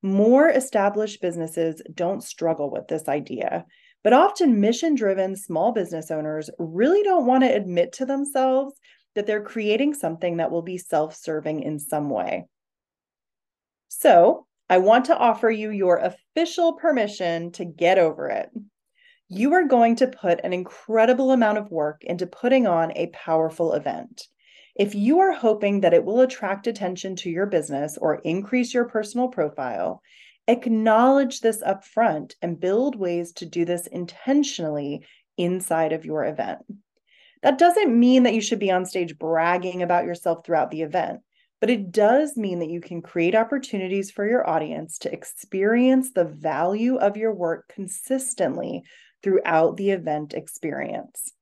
More 0.00 0.48
established 0.48 1.20
businesses 1.20 1.82
don't 1.92 2.22
struggle 2.22 2.70
with 2.70 2.86
this 2.86 3.08
idea, 3.08 3.66
but 4.04 4.12
often 4.12 4.60
mission 4.60 4.94
driven 4.94 5.34
small 5.34 5.72
business 5.72 6.12
owners 6.12 6.50
really 6.60 7.02
don't 7.02 7.26
want 7.26 7.42
to 7.42 7.52
admit 7.52 7.94
to 7.94 8.06
themselves 8.06 8.74
that 9.16 9.26
they're 9.26 9.42
creating 9.42 9.94
something 9.94 10.36
that 10.36 10.52
will 10.52 10.62
be 10.62 10.78
self 10.78 11.16
serving 11.16 11.64
in 11.64 11.80
some 11.80 12.10
way. 12.10 12.46
So, 13.88 14.46
I 14.70 14.78
want 14.78 15.06
to 15.06 15.16
offer 15.16 15.50
you 15.50 15.70
your 15.70 15.96
official 15.96 16.74
permission 16.74 17.50
to 17.52 17.64
get 17.64 17.98
over 17.98 18.28
it. 18.28 18.50
You 19.30 19.52
are 19.52 19.64
going 19.64 19.96
to 19.96 20.06
put 20.06 20.40
an 20.42 20.54
incredible 20.54 21.32
amount 21.32 21.58
of 21.58 21.70
work 21.70 22.02
into 22.02 22.26
putting 22.26 22.66
on 22.66 22.92
a 22.96 23.08
powerful 23.08 23.74
event. 23.74 24.22
If 24.74 24.94
you 24.94 25.20
are 25.20 25.32
hoping 25.32 25.82
that 25.82 25.92
it 25.92 26.02
will 26.02 26.20
attract 26.20 26.66
attention 26.66 27.14
to 27.16 27.30
your 27.30 27.44
business 27.44 27.98
or 28.00 28.22
increase 28.24 28.72
your 28.72 28.88
personal 28.88 29.28
profile, 29.28 30.00
acknowledge 30.46 31.40
this 31.40 31.62
upfront 31.62 32.36
and 32.40 32.58
build 32.58 32.96
ways 32.96 33.32
to 33.32 33.44
do 33.44 33.66
this 33.66 33.86
intentionally 33.88 35.04
inside 35.36 35.92
of 35.92 36.06
your 36.06 36.24
event. 36.24 36.60
That 37.42 37.58
doesn't 37.58 37.98
mean 37.98 38.22
that 38.22 38.34
you 38.34 38.40
should 38.40 38.58
be 38.58 38.70
on 38.70 38.86
stage 38.86 39.18
bragging 39.18 39.82
about 39.82 40.06
yourself 40.06 40.46
throughout 40.46 40.70
the 40.70 40.80
event, 40.80 41.20
but 41.60 41.68
it 41.68 41.92
does 41.92 42.38
mean 42.38 42.60
that 42.60 42.70
you 42.70 42.80
can 42.80 43.02
create 43.02 43.34
opportunities 43.34 44.10
for 44.10 44.26
your 44.26 44.48
audience 44.48 44.96
to 45.00 45.12
experience 45.12 46.12
the 46.12 46.24
value 46.24 46.96
of 46.96 47.18
your 47.18 47.34
work 47.34 47.68
consistently 47.68 48.84
throughout 49.22 49.76
the 49.76 49.90
event 49.90 50.34
experience. 50.34 51.32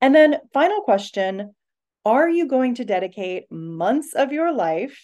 And 0.00 0.14
then, 0.14 0.38
final 0.52 0.80
question 0.82 1.54
Are 2.04 2.28
you 2.28 2.46
going 2.46 2.74
to 2.76 2.84
dedicate 2.84 3.50
months 3.50 4.14
of 4.14 4.32
your 4.32 4.52
life 4.52 4.98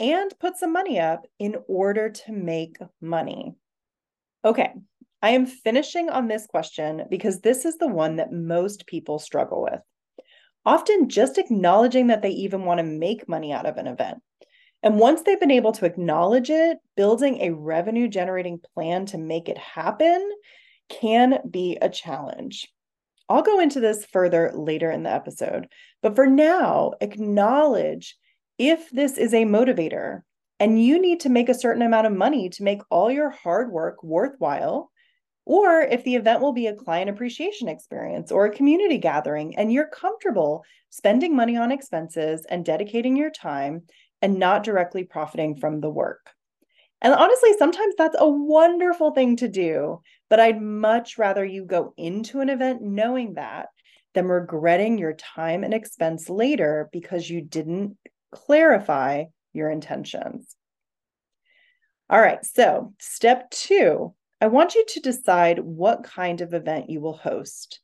and 0.00 0.32
put 0.38 0.56
some 0.56 0.72
money 0.72 1.00
up 1.00 1.26
in 1.38 1.56
order 1.66 2.10
to 2.10 2.32
make 2.32 2.76
money? 3.00 3.54
Okay, 4.44 4.72
I 5.20 5.30
am 5.30 5.46
finishing 5.46 6.08
on 6.10 6.28
this 6.28 6.46
question 6.46 7.04
because 7.10 7.40
this 7.40 7.64
is 7.64 7.76
the 7.78 7.88
one 7.88 8.16
that 8.16 8.32
most 8.32 8.86
people 8.86 9.18
struggle 9.18 9.62
with. 9.62 9.80
Often 10.64 11.08
just 11.08 11.38
acknowledging 11.38 12.08
that 12.08 12.22
they 12.22 12.30
even 12.30 12.64
want 12.64 12.78
to 12.78 12.84
make 12.84 13.28
money 13.28 13.52
out 13.52 13.66
of 13.66 13.76
an 13.78 13.88
event. 13.88 14.22
And 14.82 14.98
once 14.98 15.22
they've 15.22 15.40
been 15.40 15.50
able 15.50 15.72
to 15.72 15.86
acknowledge 15.86 16.50
it, 16.50 16.78
building 16.96 17.40
a 17.40 17.50
revenue 17.50 18.08
generating 18.08 18.60
plan 18.74 19.06
to 19.06 19.18
make 19.18 19.48
it 19.48 19.58
happen 19.58 20.30
can 20.88 21.40
be 21.50 21.76
a 21.80 21.88
challenge. 21.88 22.68
I'll 23.28 23.42
go 23.42 23.60
into 23.60 23.80
this 23.80 24.06
further 24.06 24.52
later 24.54 24.90
in 24.90 25.02
the 25.02 25.10
episode, 25.10 25.68
but 26.02 26.14
for 26.14 26.26
now, 26.26 26.92
acknowledge 27.00 28.16
if 28.56 28.88
this 28.90 29.18
is 29.18 29.34
a 29.34 29.44
motivator 29.44 30.22
and 30.60 30.82
you 30.82 31.00
need 31.00 31.20
to 31.20 31.28
make 31.28 31.48
a 31.48 31.54
certain 31.54 31.82
amount 31.82 32.06
of 32.06 32.12
money 32.12 32.48
to 32.50 32.62
make 32.62 32.80
all 32.90 33.10
your 33.10 33.30
hard 33.30 33.70
work 33.70 34.02
worthwhile, 34.02 34.90
or 35.44 35.80
if 35.80 36.04
the 36.04 36.14
event 36.14 36.40
will 36.40 36.52
be 36.52 36.66
a 36.66 36.74
client 36.74 37.10
appreciation 37.10 37.68
experience 37.68 38.32
or 38.32 38.46
a 38.46 38.54
community 38.54 38.98
gathering 38.98 39.56
and 39.56 39.72
you're 39.72 39.88
comfortable 39.88 40.64
spending 40.90 41.36
money 41.36 41.56
on 41.56 41.70
expenses 41.70 42.46
and 42.48 42.64
dedicating 42.64 43.16
your 43.16 43.30
time 43.30 43.82
and 44.22 44.38
not 44.38 44.64
directly 44.64 45.04
profiting 45.04 45.56
from 45.56 45.80
the 45.80 45.90
work. 45.90 46.30
And 47.00 47.14
honestly, 47.14 47.52
sometimes 47.58 47.94
that's 47.96 48.16
a 48.18 48.28
wonderful 48.28 49.12
thing 49.12 49.36
to 49.36 49.48
do, 49.48 50.00
but 50.28 50.40
I'd 50.40 50.60
much 50.60 51.16
rather 51.16 51.44
you 51.44 51.64
go 51.64 51.94
into 51.96 52.40
an 52.40 52.48
event 52.48 52.82
knowing 52.82 53.34
that 53.34 53.68
than 54.14 54.26
regretting 54.26 54.98
your 54.98 55.12
time 55.12 55.62
and 55.62 55.72
expense 55.72 56.28
later 56.28 56.88
because 56.92 57.30
you 57.30 57.40
didn't 57.40 57.96
clarify 58.32 59.24
your 59.52 59.70
intentions. 59.70 60.56
All 62.10 62.20
right, 62.20 62.44
so 62.44 62.94
step 62.98 63.50
two 63.50 64.14
I 64.40 64.46
want 64.46 64.76
you 64.76 64.84
to 64.86 65.00
decide 65.00 65.58
what 65.58 66.04
kind 66.04 66.40
of 66.40 66.54
event 66.54 66.90
you 66.90 67.00
will 67.00 67.16
host. 67.16 67.80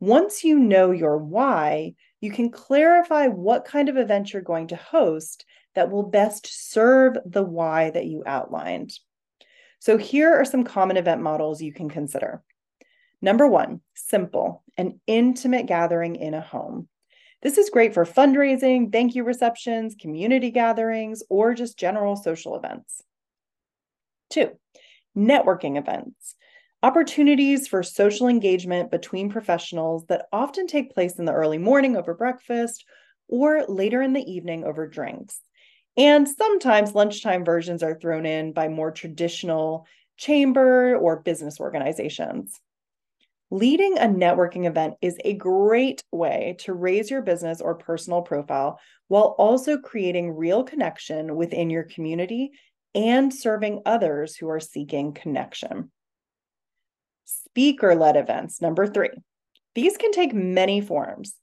Once 0.00 0.44
you 0.44 0.58
know 0.58 0.90
your 0.90 1.16
why, 1.16 1.94
you 2.20 2.30
can 2.30 2.50
clarify 2.50 3.26
what 3.26 3.64
kind 3.64 3.88
of 3.88 3.96
event 3.96 4.32
you're 4.32 4.42
going 4.42 4.68
to 4.68 4.76
host 4.76 5.46
that 5.74 5.90
will 5.90 6.04
best 6.04 6.48
serve 6.72 7.16
the 7.24 7.42
why 7.42 7.90
that 7.90 8.06
you 8.06 8.22
outlined. 8.26 8.92
So, 9.78 9.98
here 9.98 10.34
are 10.34 10.44
some 10.44 10.64
common 10.64 10.96
event 10.96 11.20
models 11.20 11.60
you 11.60 11.72
can 11.72 11.90
consider. 11.90 12.42
Number 13.20 13.46
one, 13.46 13.80
simple, 13.94 14.62
an 14.76 15.00
intimate 15.06 15.66
gathering 15.66 16.16
in 16.16 16.34
a 16.34 16.40
home. 16.40 16.88
This 17.42 17.58
is 17.58 17.70
great 17.70 17.92
for 17.92 18.06
fundraising, 18.06 18.90
thank 18.90 19.14
you 19.14 19.24
receptions, 19.24 19.94
community 20.00 20.50
gatherings, 20.50 21.22
or 21.28 21.52
just 21.52 21.78
general 21.78 22.16
social 22.16 22.56
events. 22.56 23.02
Two, 24.30 24.52
networking 25.16 25.78
events, 25.78 26.34
opportunities 26.82 27.68
for 27.68 27.82
social 27.82 28.28
engagement 28.28 28.90
between 28.90 29.30
professionals 29.30 30.06
that 30.06 30.26
often 30.32 30.66
take 30.66 30.94
place 30.94 31.18
in 31.18 31.24
the 31.24 31.32
early 31.32 31.58
morning 31.58 31.96
over 31.96 32.14
breakfast 32.14 32.84
or 33.28 33.64
later 33.68 34.02
in 34.02 34.12
the 34.12 34.24
evening 34.30 34.64
over 34.64 34.86
drinks. 34.86 35.40
And 35.96 36.28
sometimes 36.28 36.94
lunchtime 36.94 37.44
versions 37.44 37.82
are 37.82 37.94
thrown 37.94 38.26
in 38.26 38.52
by 38.52 38.68
more 38.68 38.90
traditional 38.90 39.86
chamber 40.16 40.96
or 40.96 41.20
business 41.20 41.60
organizations. 41.60 42.60
Leading 43.50 43.98
a 43.98 44.06
networking 44.06 44.66
event 44.66 44.94
is 45.00 45.16
a 45.24 45.34
great 45.34 46.02
way 46.10 46.56
to 46.60 46.72
raise 46.72 47.10
your 47.10 47.22
business 47.22 47.60
or 47.60 47.76
personal 47.76 48.22
profile 48.22 48.80
while 49.08 49.36
also 49.38 49.78
creating 49.78 50.32
real 50.32 50.64
connection 50.64 51.36
within 51.36 51.70
your 51.70 51.84
community 51.84 52.50
and 52.94 53.32
serving 53.32 53.82
others 53.86 54.36
who 54.36 54.48
are 54.48 54.60
seeking 54.60 55.12
connection. 55.12 55.92
Speaker 57.24 57.94
led 57.94 58.16
events, 58.16 58.60
number 58.60 58.86
three. 58.86 59.10
These 59.74 59.96
can 59.96 60.12
take 60.12 60.34
many 60.34 60.80
forms. 60.80 61.34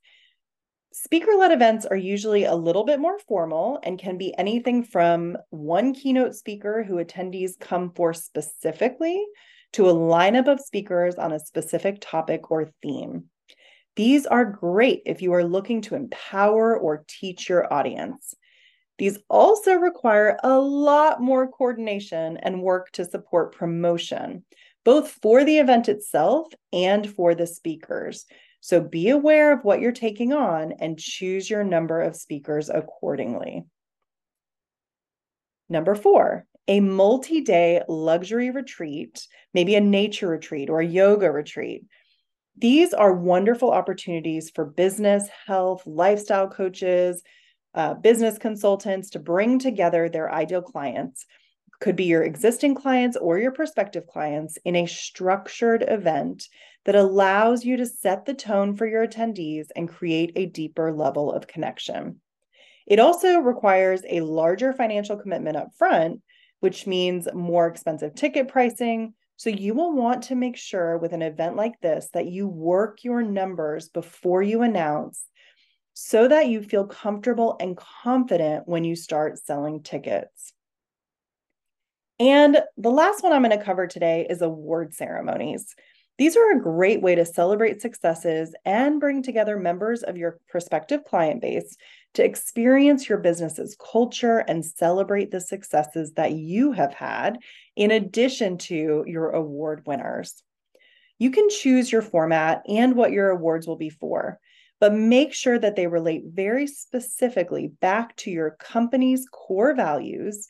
Speaker 0.93 1.31
led 1.37 1.51
events 1.51 1.85
are 1.85 1.95
usually 1.95 2.43
a 2.43 2.53
little 2.53 2.83
bit 2.83 2.99
more 2.99 3.17
formal 3.19 3.79
and 3.83 3.97
can 3.97 4.17
be 4.17 4.37
anything 4.37 4.83
from 4.83 5.37
one 5.49 5.93
keynote 5.93 6.35
speaker 6.35 6.83
who 6.83 6.95
attendees 6.95 7.57
come 7.57 7.91
for 7.91 8.13
specifically 8.13 9.25
to 9.71 9.89
a 9.89 9.93
lineup 9.93 10.51
of 10.51 10.59
speakers 10.59 11.15
on 11.15 11.31
a 11.31 11.39
specific 11.39 11.99
topic 12.01 12.51
or 12.51 12.73
theme. 12.81 13.25
These 13.95 14.25
are 14.25 14.43
great 14.43 15.03
if 15.05 15.21
you 15.21 15.31
are 15.33 15.45
looking 15.45 15.81
to 15.83 15.95
empower 15.95 16.77
or 16.77 17.05
teach 17.07 17.47
your 17.47 17.71
audience. 17.73 18.35
These 18.97 19.17
also 19.29 19.75
require 19.75 20.37
a 20.43 20.59
lot 20.59 21.21
more 21.21 21.47
coordination 21.49 22.35
and 22.35 22.61
work 22.61 22.91
to 22.91 23.05
support 23.05 23.55
promotion, 23.55 24.43
both 24.83 25.11
for 25.21 25.45
the 25.45 25.59
event 25.59 25.87
itself 25.87 26.47
and 26.73 27.09
for 27.09 27.33
the 27.33 27.47
speakers. 27.47 28.25
So 28.61 28.79
be 28.79 29.09
aware 29.09 29.51
of 29.51 29.63
what 29.63 29.81
you're 29.81 29.91
taking 29.91 30.33
on 30.33 30.73
and 30.79 30.97
choose 30.97 31.49
your 31.49 31.63
number 31.63 31.99
of 31.99 32.15
speakers 32.15 32.69
accordingly. 32.69 33.63
Number 35.67 35.95
four, 35.95 36.45
a 36.67 36.79
multi 36.79 37.41
day 37.41 37.81
luxury 37.87 38.51
retreat, 38.51 39.27
maybe 39.53 39.75
a 39.75 39.81
nature 39.81 40.27
retreat 40.27 40.69
or 40.69 40.79
a 40.79 40.85
yoga 40.85 41.31
retreat. 41.31 41.85
These 42.57 42.93
are 42.93 43.13
wonderful 43.13 43.71
opportunities 43.71 44.51
for 44.53 44.65
business, 44.65 45.27
health, 45.47 45.81
lifestyle 45.87 46.47
coaches, 46.47 47.23
uh, 47.73 47.95
business 47.95 48.37
consultants 48.37 49.09
to 49.11 49.19
bring 49.19 49.57
together 49.57 50.07
their 50.07 50.31
ideal 50.31 50.61
clients 50.61 51.25
could 51.81 51.95
be 51.95 52.05
your 52.05 52.23
existing 52.23 52.75
clients 52.75 53.17
or 53.17 53.39
your 53.39 53.51
prospective 53.51 54.07
clients 54.07 54.57
in 54.63 54.75
a 54.75 54.85
structured 54.85 55.83
event 55.87 56.47
that 56.85 56.95
allows 56.95 57.63
you 57.63 57.77
to 57.77 57.85
set 57.85 58.25
the 58.25 58.33
tone 58.33 58.75
for 58.75 58.87
your 58.87 59.07
attendees 59.07 59.67
and 59.75 59.89
create 59.89 60.31
a 60.35 60.47
deeper 60.47 60.91
level 60.91 61.31
of 61.31 61.47
connection. 61.47 62.19
It 62.87 62.99
also 62.99 63.39
requires 63.39 64.01
a 64.09 64.21
larger 64.21 64.73
financial 64.73 65.17
commitment 65.17 65.57
up 65.57 65.69
front, 65.77 66.21
which 66.59 66.87
means 66.87 67.27
more 67.33 67.67
expensive 67.67 68.15
ticket 68.15 68.47
pricing. 68.47 69.13
So 69.37 69.49
you 69.49 69.73
will 69.73 69.93
want 69.93 70.23
to 70.23 70.35
make 70.35 70.57
sure 70.57 70.97
with 70.97 71.13
an 71.13 71.21
event 71.21 71.55
like 71.55 71.79
this 71.81 72.09
that 72.13 72.27
you 72.27 72.47
work 72.47 73.03
your 73.03 73.21
numbers 73.21 73.89
before 73.89 74.43
you 74.43 74.61
announce 74.61 75.23
so 75.93 76.27
that 76.27 76.47
you 76.47 76.61
feel 76.61 76.85
comfortable 76.85 77.57
and 77.59 77.77
confident 77.77 78.67
when 78.67 78.83
you 78.83 78.95
start 78.95 79.37
selling 79.37 79.83
tickets. 79.83 80.53
And 82.19 82.61
the 82.77 82.91
last 82.91 83.23
one 83.23 83.33
I'm 83.33 83.43
going 83.43 83.57
to 83.57 83.63
cover 83.63 83.87
today 83.87 84.27
is 84.29 84.41
award 84.41 84.93
ceremonies. 84.93 85.75
These 86.21 86.37
are 86.37 86.51
a 86.51 86.61
great 86.61 87.01
way 87.01 87.15
to 87.15 87.25
celebrate 87.25 87.81
successes 87.81 88.53
and 88.63 88.99
bring 88.99 89.23
together 89.23 89.57
members 89.57 90.03
of 90.03 90.17
your 90.17 90.37
prospective 90.47 91.03
client 91.03 91.41
base 91.41 91.75
to 92.13 92.23
experience 92.23 93.09
your 93.09 93.17
business's 93.17 93.75
culture 93.91 94.37
and 94.47 94.63
celebrate 94.63 95.31
the 95.31 95.41
successes 95.41 96.13
that 96.17 96.33
you 96.33 96.73
have 96.73 96.93
had, 96.93 97.39
in 97.75 97.89
addition 97.89 98.59
to 98.59 99.03
your 99.07 99.31
award 99.31 99.81
winners. 99.87 100.43
You 101.17 101.31
can 101.31 101.49
choose 101.49 101.91
your 101.91 102.03
format 102.03 102.61
and 102.67 102.95
what 102.95 103.11
your 103.11 103.31
awards 103.31 103.65
will 103.65 103.77
be 103.77 103.89
for, 103.89 104.39
but 104.79 104.93
make 104.93 105.33
sure 105.33 105.57
that 105.57 105.75
they 105.75 105.87
relate 105.87 106.25
very 106.27 106.67
specifically 106.67 107.69
back 107.81 108.15
to 108.17 108.29
your 108.29 108.51
company's 108.59 109.25
core 109.31 109.73
values 109.73 110.47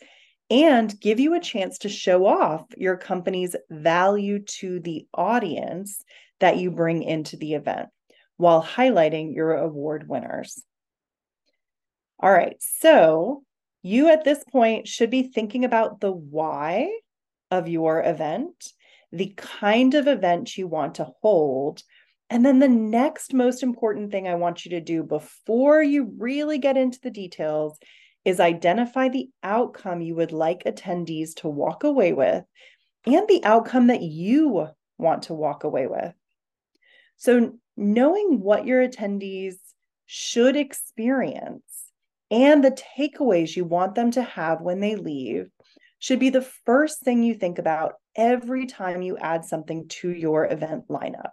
and 0.51 1.00
give 1.00 1.22
you 1.22 1.34
a 1.34 1.39
chance 1.39 1.77
to 1.79 1.89
show 1.89 2.27
off 2.27 2.65
your 2.75 2.98
company's 2.98 3.55
value 3.70 4.39
to 4.39 4.81
the 4.81 5.08
audience 5.13 6.03
that 6.41 6.58
you 6.58 6.70
bring 6.70 7.03
into 7.03 7.38
the 7.38 7.53
event 7.53 7.88
while 8.36 8.62
highlighting 8.62 9.34
your 9.34 9.53
award 9.53 10.10
winners. 10.10 10.62
All 12.20 12.31
right, 12.31 12.58
so 12.60 13.43
you 13.81 14.10
at 14.10 14.25
this 14.25 14.43
point 14.43 14.89
should 14.89 15.10
be 15.10 15.24
thinking 15.24 15.63
about 15.63 16.01
the 16.01 16.12
why 16.12 16.91
of 17.50 17.70
your 17.70 18.03
event, 18.03 18.74
the 19.13 19.34
kind 19.38 19.93
of 19.93 20.08
event 20.08 20.58
you 20.58 20.67
want 20.67 20.96
to 20.96 21.08
hold. 21.22 21.81
And 22.29 22.46
then 22.46 22.60
the 22.60 22.67
next 22.67 23.34
most 23.34 23.63
important 23.63 24.12
thing 24.12 24.27
I 24.27 24.36
want 24.36 24.65
you 24.65 24.72
to 24.72 24.81
do 24.81 25.01
before 25.01 25.81
you 25.81 26.13
really 26.17 26.58
get 26.58 26.75
into 26.75 27.00
the 27.01 27.10
details 27.10 27.79
is 28.25 28.39
identify 28.39 29.09
the 29.09 29.29
outcome 29.43 30.01
you 30.01 30.15
would 30.15 30.31
like 30.31 30.63
attendees 30.63 31.35
to 31.35 31.47
walk 31.47 31.83
away 31.83 32.13
with 32.13 32.43
and 33.05 33.27
the 33.27 33.43
outcome 33.43 33.87
that 33.87 34.01
you 34.01 34.67
want 34.97 35.23
to 35.23 35.33
walk 35.33 35.63
away 35.63 35.87
with. 35.87 36.13
So, 37.17 37.53
knowing 37.77 38.41
what 38.41 38.65
your 38.65 38.87
attendees 38.87 39.55
should 40.05 40.55
experience 40.55 41.63
and 42.29 42.63
the 42.63 42.77
takeaways 42.97 43.55
you 43.55 43.65
want 43.65 43.95
them 43.95 44.11
to 44.11 44.21
have 44.21 44.61
when 44.61 44.79
they 44.79 44.95
leave 44.95 45.49
should 45.99 46.19
be 46.19 46.29
the 46.29 46.47
first 46.65 47.01
thing 47.01 47.23
you 47.23 47.33
think 47.33 47.59
about 47.59 47.93
every 48.15 48.65
time 48.65 49.01
you 49.01 49.17
add 49.17 49.45
something 49.45 49.87
to 49.87 50.09
your 50.09 50.51
event 50.51 50.87
lineup. 50.89 51.31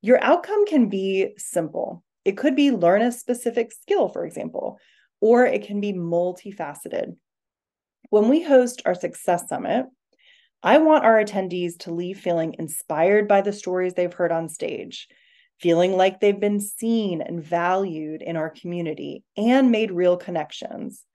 Your 0.00 0.22
outcome 0.22 0.66
can 0.66 0.88
be 0.88 1.34
simple. 1.36 2.02
It 2.24 2.36
could 2.36 2.56
be 2.56 2.70
learn 2.70 3.02
a 3.02 3.12
specific 3.12 3.72
skill, 3.72 4.08
for 4.08 4.24
example, 4.24 4.78
or 5.24 5.46
it 5.46 5.66
can 5.66 5.80
be 5.80 5.94
multifaceted. 5.94 7.16
When 8.10 8.28
we 8.28 8.42
host 8.42 8.82
our 8.84 8.94
Success 8.94 9.48
Summit, 9.48 9.86
I 10.62 10.76
want 10.76 11.02
our 11.02 11.14
attendees 11.16 11.78
to 11.78 11.94
leave 11.94 12.20
feeling 12.20 12.56
inspired 12.58 13.26
by 13.26 13.40
the 13.40 13.50
stories 13.50 13.94
they've 13.94 14.12
heard 14.12 14.32
on 14.32 14.50
stage, 14.50 15.08
feeling 15.58 15.96
like 15.96 16.20
they've 16.20 16.38
been 16.38 16.60
seen 16.60 17.22
and 17.22 17.42
valued 17.42 18.20
in 18.20 18.36
our 18.36 18.50
community 18.50 19.24
and 19.34 19.70
made 19.70 19.90
real 19.90 20.18
connections, 20.18 21.06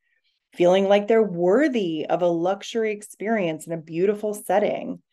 feeling 0.56 0.88
like 0.88 1.08
they're 1.08 1.22
worthy 1.22 2.08
of 2.08 2.24
a 2.24 2.28
luxury 2.28 2.92
experience 2.92 3.68
in 3.68 3.74
a 3.74 3.78
beautiful 3.78 4.34
setting. 4.34 5.04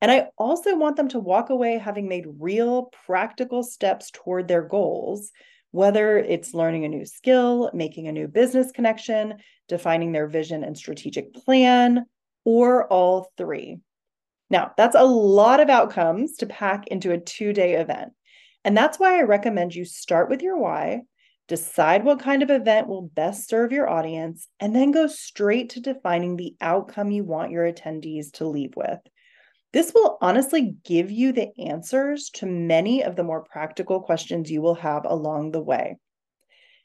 And 0.00 0.10
I 0.10 0.28
also 0.38 0.74
want 0.78 0.96
them 0.96 1.08
to 1.08 1.20
walk 1.20 1.50
away 1.50 1.76
having 1.76 2.08
made 2.08 2.24
real 2.40 2.90
practical 3.04 3.62
steps 3.62 4.10
toward 4.10 4.48
their 4.48 4.62
goals 4.62 5.30
whether 5.76 6.16
it's 6.16 6.54
learning 6.54 6.86
a 6.86 6.88
new 6.88 7.04
skill, 7.04 7.70
making 7.74 8.08
a 8.08 8.12
new 8.12 8.26
business 8.26 8.72
connection, 8.72 9.34
defining 9.68 10.10
their 10.10 10.26
vision 10.26 10.64
and 10.64 10.74
strategic 10.74 11.34
plan, 11.34 12.06
or 12.46 12.90
all 12.90 13.30
three. 13.36 13.76
Now, 14.48 14.72
that's 14.78 14.96
a 14.96 15.04
lot 15.04 15.60
of 15.60 15.68
outcomes 15.68 16.38
to 16.38 16.46
pack 16.46 16.86
into 16.86 17.12
a 17.12 17.20
two 17.20 17.52
day 17.52 17.74
event. 17.74 18.12
And 18.64 18.74
that's 18.74 18.98
why 18.98 19.18
I 19.18 19.24
recommend 19.24 19.74
you 19.74 19.84
start 19.84 20.30
with 20.30 20.40
your 20.40 20.56
why, 20.56 21.02
decide 21.46 22.04
what 22.04 22.20
kind 22.20 22.42
of 22.42 22.48
event 22.48 22.88
will 22.88 23.02
best 23.02 23.46
serve 23.46 23.70
your 23.70 23.86
audience, 23.86 24.48
and 24.58 24.74
then 24.74 24.92
go 24.92 25.06
straight 25.06 25.68
to 25.70 25.80
defining 25.80 26.36
the 26.36 26.56
outcome 26.62 27.10
you 27.10 27.22
want 27.22 27.50
your 27.50 27.70
attendees 27.70 28.32
to 28.32 28.48
leave 28.48 28.72
with. 28.76 29.00
This 29.76 29.92
will 29.92 30.16
honestly 30.22 30.74
give 30.86 31.10
you 31.10 31.32
the 31.32 31.50
answers 31.60 32.30
to 32.36 32.46
many 32.46 33.04
of 33.04 33.14
the 33.14 33.22
more 33.22 33.44
practical 33.44 34.00
questions 34.00 34.50
you 34.50 34.62
will 34.62 34.76
have 34.76 35.04
along 35.04 35.50
the 35.50 35.60
way. 35.60 35.98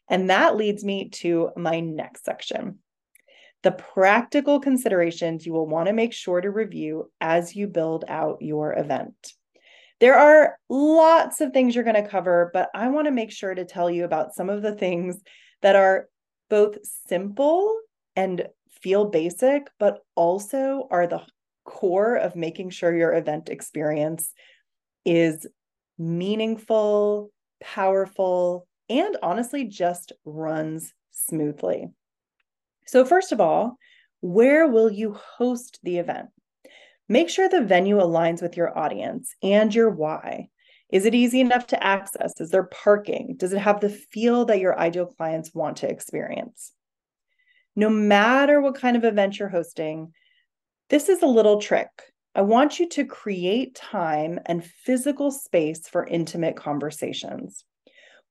And 0.10 0.30
that 0.30 0.58
leads 0.58 0.84
me 0.84 1.08
to 1.22 1.52
my 1.56 1.80
next 1.80 2.26
section 2.26 2.80
the 3.64 3.72
practical 3.72 4.60
considerations 4.60 5.46
you 5.46 5.54
will 5.54 5.68
want 5.68 5.88
to 5.88 5.94
make 5.94 6.12
sure 6.12 6.42
to 6.42 6.52
review 6.52 7.10
as 7.22 7.56
you 7.56 7.68
build 7.68 8.04
out 8.10 8.42
your 8.42 8.78
event. 8.78 9.16
There 10.02 10.16
are 10.16 10.58
lots 10.68 11.40
of 11.40 11.54
things 11.54 11.74
you're 11.74 11.86
going 11.86 12.04
to 12.04 12.10
cover, 12.10 12.52
but 12.54 12.68
I 12.76 12.90
want 12.90 13.06
to 13.06 13.12
make 13.12 13.32
sure 13.32 13.56
to 13.56 13.64
tell 13.64 13.90
you 13.90 14.04
about 14.04 14.36
some 14.36 14.50
of 14.50 14.64
the 14.64 14.76
things 14.76 15.16
that 15.62 15.78
are 15.78 16.10
both 16.50 16.78
simple 17.08 17.74
and 18.18 18.50
feel 18.82 19.06
basic, 19.06 19.70
but 19.80 20.00
also 20.18 20.90
are 20.92 21.08
the 21.08 21.22
core 21.72 22.16
of 22.16 22.36
making 22.36 22.70
sure 22.70 22.96
your 22.96 23.14
event 23.14 23.50
experience 23.50 24.34
is 25.06 25.48
meaningful, 25.98 27.32
powerful, 27.64 28.68
and 28.90 29.16
honestly 29.24 29.64
just 29.64 30.12
runs 30.26 30.94
smoothly. 31.12 31.88
So, 32.86 33.06
first 33.06 33.32
of 33.32 33.40
all, 33.40 33.78
where 34.20 34.68
will 34.68 34.92
you 34.92 35.14
host 35.14 35.80
the 35.82 35.98
event? 35.98 36.28
Make 37.08 37.30
sure 37.30 37.48
the 37.48 37.62
venue 37.62 37.98
aligns 37.98 38.42
with 38.42 38.58
your 38.58 38.78
audience 38.78 39.34
and 39.42 39.74
your 39.74 39.90
why. 39.90 40.50
Is 40.92 41.06
it 41.06 41.16
easy 41.16 41.40
enough 41.40 41.68
to 41.68 41.82
access? 41.82 42.34
Is 42.42 42.50
there 42.50 42.64
parking? 42.64 43.36
Does 43.38 43.54
it 43.54 43.60
have 43.60 43.80
the 43.80 43.90
feel 43.90 44.44
that 44.46 44.60
your 44.60 44.78
ideal 44.78 45.06
clients 45.06 45.54
want 45.54 45.78
to 45.78 45.90
experience? 45.90 46.74
No 47.78 47.90
matter 47.90 48.60
what 48.60 48.76
kind 48.76 48.98
of 48.98 49.06
event 49.06 49.40
you're 49.40 49.48
hosting, 49.48 50.12
this 50.92 51.08
is 51.08 51.24
a 51.24 51.28
little 51.28 51.62
trick. 51.62 51.88
I 52.36 52.42
want 52.42 52.78
you 52.78 52.88
to 52.90 53.06
create 53.06 53.76
time 53.76 54.40
and 54.46 54.64
physical 54.64 55.32
space 55.32 55.88
for 55.88 56.06
intimate 56.06 56.58
conversations. 56.58 57.64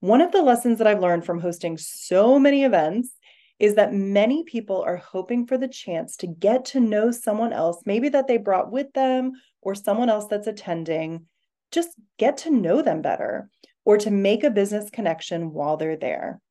One 0.01 0.21
of 0.21 0.31
the 0.31 0.43
lessons 0.43 0.77
that 0.77 0.87
I've 0.87 1.01
learned 1.01 1.25
from 1.25 1.41
hosting 1.41 1.79
so 1.79 2.39
many 2.39 2.65
events 2.65 3.17
is 3.59 3.77
that 3.77 3.95
many 3.95 4.45
people 4.45 4.83
are 4.83 4.99
hoping 4.99 5.47
for 5.47 5.57
the 5.57 5.69
chance 5.69 6.17
to 6.17 6.27
get 6.27 6.67
to 6.67 6.81
know 6.81 7.11
someone 7.11 7.55
else, 7.55 7.83
maybe 7.87 8.11
that 8.11 8.29
they 8.29 8.37
brought 8.37 8.71
with 8.71 8.93
them 8.93 9.33
or 9.63 9.75
someone 9.75 10.11
else 10.11 10.27
that's 10.29 10.47
attending, 10.47 11.25
just 11.73 11.89
get 12.19 12.37
to 12.39 12.51
know 12.51 12.83
them 12.83 13.01
better 13.01 13.49
or 13.87 13.97
to 13.97 14.11
make 14.11 14.45
a 14.45 14.51
business 14.51 14.91
connection 14.91 15.55
while 15.55 15.79
they're 15.79 15.97
there. 15.97 16.43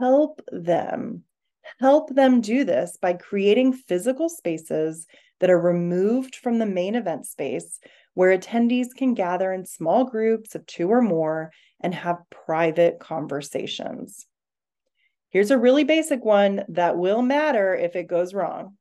Help 0.00 0.40
them 0.50 1.22
help 1.80 2.14
them 2.14 2.40
do 2.40 2.64
this 2.64 2.96
by 3.00 3.12
creating 3.14 3.72
physical 3.72 4.28
spaces 4.28 5.06
that 5.40 5.50
are 5.50 5.60
removed 5.60 6.36
from 6.36 6.58
the 6.58 6.66
main 6.66 6.94
event 6.94 7.26
space 7.26 7.80
where 8.14 8.36
attendees 8.36 8.94
can 8.96 9.14
gather 9.14 9.52
in 9.52 9.64
small 9.64 10.04
groups 10.04 10.54
of 10.54 10.66
two 10.66 10.88
or 10.88 11.02
more 11.02 11.50
and 11.80 11.94
have 11.94 12.18
private 12.30 13.00
conversations. 13.00 14.26
Here's 15.30 15.50
a 15.50 15.58
really 15.58 15.84
basic 15.84 16.24
one 16.24 16.64
that 16.68 16.98
will 16.98 17.22
matter 17.22 17.74
if 17.74 17.96
it 17.96 18.06
goes 18.06 18.34
wrong. 18.34 18.76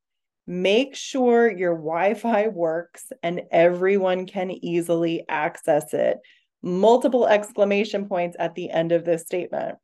Make 0.46 0.96
sure 0.96 1.50
your 1.50 1.76
Wi 1.76 2.14
Fi 2.14 2.48
works 2.48 3.12
and 3.24 3.44
everyone 3.52 4.26
can 4.26 4.52
easily 4.52 5.24
access 5.30 5.94
it. 5.94 6.18
Multiple 6.62 7.26
exclamation 7.26 8.08
points 8.08 8.36
at 8.38 8.54
the 8.56 8.70
end 8.70 8.92
of 8.92 9.06
this 9.06 9.22
statement 9.22 9.78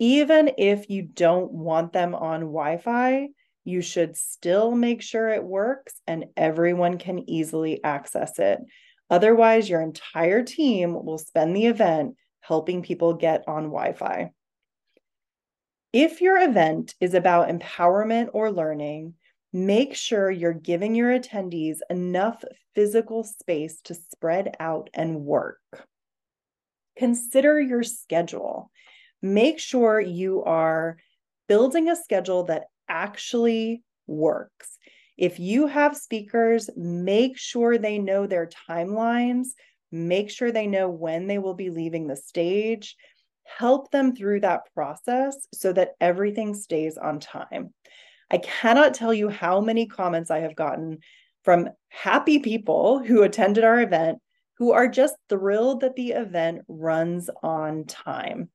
even 0.00 0.50
if 0.56 0.88
you 0.88 1.02
don't 1.02 1.52
want 1.52 1.92
them 1.92 2.14
on 2.14 2.40
Wi 2.40 2.78
Fi, 2.78 3.28
you 3.64 3.82
should 3.82 4.16
still 4.16 4.74
make 4.74 5.02
sure 5.02 5.28
it 5.28 5.44
works 5.44 6.00
and 6.06 6.24
everyone 6.38 6.96
can 6.96 7.28
easily 7.28 7.84
access 7.84 8.38
it. 8.38 8.58
Otherwise, 9.10 9.68
your 9.68 9.82
entire 9.82 10.42
team 10.42 10.94
will 11.04 11.18
spend 11.18 11.54
the 11.54 11.66
event 11.66 12.16
helping 12.40 12.82
people 12.82 13.12
get 13.14 13.44
on 13.46 13.64
Wi 13.64 13.92
Fi. 13.92 14.30
If 15.92 16.22
your 16.22 16.40
event 16.40 16.94
is 17.00 17.12
about 17.12 17.50
empowerment 17.50 18.30
or 18.32 18.50
learning, 18.50 19.14
make 19.52 19.94
sure 19.94 20.30
you're 20.30 20.54
giving 20.54 20.94
your 20.94 21.10
attendees 21.10 21.78
enough 21.90 22.42
physical 22.74 23.22
space 23.22 23.82
to 23.82 23.94
spread 23.94 24.56
out 24.58 24.88
and 24.94 25.20
work. 25.20 25.58
Consider 26.96 27.60
your 27.60 27.82
schedule 27.82 28.70
make 29.22 29.58
sure 29.58 30.00
you 30.00 30.42
are 30.44 30.96
building 31.48 31.88
a 31.88 31.96
schedule 31.96 32.44
that 32.44 32.64
actually 32.88 33.82
works. 34.06 34.78
If 35.16 35.38
you 35.38 35.66
have 35.66 35.96
speakers, 35.96 36.70
make 36.76 37.36
sure 37.36 37.76
they 37.76 37.98
know 37.98 38.26
their 38.26 38.48
timelines, 38.68 39.48
make 39.92 40.30
sure 40.30 40.50
they 40.50 40.66
know 40.66 40.88
when 40.88 41.26
they 41.26 41.38
will 41.38 41.54
be 41.54 41.70
leaving 41.70 42.06
the 42.06 42.16
stage. 42.16 42.96
Help 43.44 43.90
them 43.90 44.14
through 44.14 44.40
that 44.40 44.62
process 44.74 45.36
so 45.52 45.72
that 45.72 45.92
everything 46.00 46.54
stays 46.54 46.96
on 46.96 47.20
time. 47.20 47.74
I 48.30 48.38
cannot 48.38 48.94
tell 48.94 49.12
you 49.12 49.28
how 49.28 49.60
many 49.60 49.86
comments 49.86 50.30
I 50.30 50.38
have 50.38 50.54
gotten 50.54 50.98
from 51.42 51.68
happy 51.88 52.38
people 52.38 53.02
who 53.02 53.22
attended 53.22 53.64
our 53.64 53.80
event 53.80 54.20
who 54.54 54.72
are 54.72 54.88
just 54.88 55.16
thrilled 55.28 55.80
that 55.80 55.96
the 55.96 56.12
event 56.12 56.60
runs 56.68 57.30
on 57.42 57.84
time. 57.86 58.50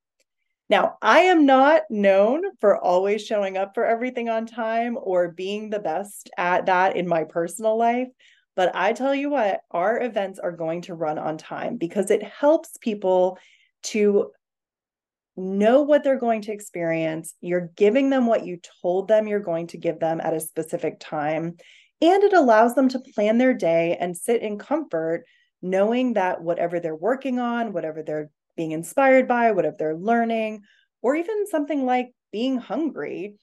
Now, 0.70 0.98
I 1.02 1.22
am 1.22 1.46
not 1.46 1.84
known 1.90 2.42
for 2.60 2.78
always 2.78 3.24
showing 3.24 3.56
up 3.56 3.76
for 3.76 3.86
everything 3.86 4.30
on 4.30 4.48
time 4.48 4.98
or 5.00 5.32
being 5.32 5.70
the 5.70 5.80
best 5.80 6.30
at 6.38 6.66
that 6.66 6.96
in 6.96 7.08
my 7.08 7.24
personal 7.24 7.78
life. 7.78 8.08
But 8.56 8.76
I 8.76 8.94
tell 8.94 9.14
you 9.14 9.30
what, 9.30 9.62
our 9.70 10.02
events 10.02 10.40
are 10.40 10.52
going 10.52 10.82
to 10.84 10.96
run 10.96 11.20
on 11.20 11.38
time 11.38 11.78
because 11.78 12.10
it 12.10 12.24
helps 12.24 12.78
people 12.82 13.38
to 13.84 14.32
know 15.38 15.82
what 15.82 16.04
they're 16.04 16.18
going 16.18 16.42
to 16.44 16.54
experience. 16.54 17.36
You're 17.42 17.72
giving 17.76 18.10
them 18.10 18.26
what 18.26 18.46
you 18.46 18.60
told 18.82 19.08
them 19.08 19.28
you're 19.28 19.40
going 19.40 19.68
to 19.68 19.78
give 19.78 20.00
them 20.00 20.22
at 20.22 20.34
a 20.34 20.40
specific 20.40 21.00
time. 21.00 21.58
And 22.02 22.24
it 22.24 22.34
allows 22.34 22.76
them 22.76 22.90
to 22.90 23.00
plan 23.00 23.38
their 23.38 23.54
day 23.54 23.98
and 24.00 24.16
sit 24.16 24.42
in 24.42 24.58
comfort, 24.58 25.26
knowing 25.62 26.14
that 26.14 26.42
whatever 26.42 26.80
they're 26.80 26.96
working 26.96 27.40
on, 27.40 27.74
whatever 27.74 28.02
they're 28.02 28.30
being 28.56 28.72
inspired 28.72 29.28
by, 29.28 29.52
whatever 29.52 29.76
they're 29.78 29.96
learning, 29.96 30.62
or 31.02 31.16
even 31.16 31.48
something 31.48 31.86
like 31.86 32.12
being 32.32 32.58
hungry 32.58 33.36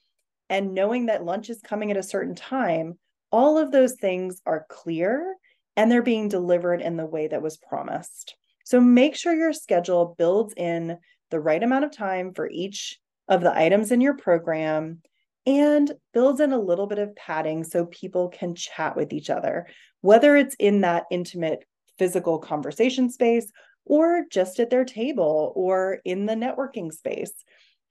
and 0.49 0.73
knowing 0.73 1.07
that 1.07 1.25
lunch 1.25 1.49
is 1.49 1.61
coming 1.61 1.91
at 1.91 1.97
a 1.97 2.03
certain 2.03 2.35
time, 2.35 2.97
all 3.31 3.57
of 3.57 3.71
those 3.71 3.93
things 3.93 4.41
are 4.45 4.65
clear 4.69 5.35
and 5.75 5.91
they're 5.91 6.03
being 6.03 6.27
delivered 6.27 6.81
in 6.81 6.97
the 6.97 7.05
way 7.05 7.27
that 7.27 7.41
was 7.41 7.57
promised. 7.57 8.35
So 8.65 8.79
make 8.79 9.15
sure 9.15 9.33
your 9.33 9.53
schedule 9.53 10.15
builds 10.17 10.53
in 10.55 10.97
the 11.31 11.39
right 11.39 11.63
amount 11.63 11.85
of 11.85 11.91
time 11.91 12.33
for 12.33 12.49
each 12.49 12.99
of 13.27 13.41
the 13.41 13.57
items 13.57 13.91
in 13.91 14.01
your 14.01 14.15
program 14.15 15.01
and 15.45 15.91
builds 16.13 16.39
in 16.39 16.53
a 16.53 16.59
little 16.59 16.87
bit 16.87 16.99
of 16.99 17.15
padding 17.15 17.63
so 17.63 17.85
people 17.87 18.29
can 18.29 18.55
chat 18.55 18.95
with 18.95 19.11
each 19.11 19.29
other, 19.29 19.67
whether 20.01 20.35
it's 20.35 20.55
in 20.59 20.81
that 20.81 21.05
intimate 21.11 21.65
physical 21.97 22.39
conversation 22.39 23.09
space 23.09 23.51
or 23.85 24.25
just 24.31 24.59
at 24.59 24.69
their 24.69 24.85
table 24.85 25.51
or 25.55 25.99
in 26.05 26.25
the 26.25 26.33
networking 26.33 26.91
space. 26.91 27.33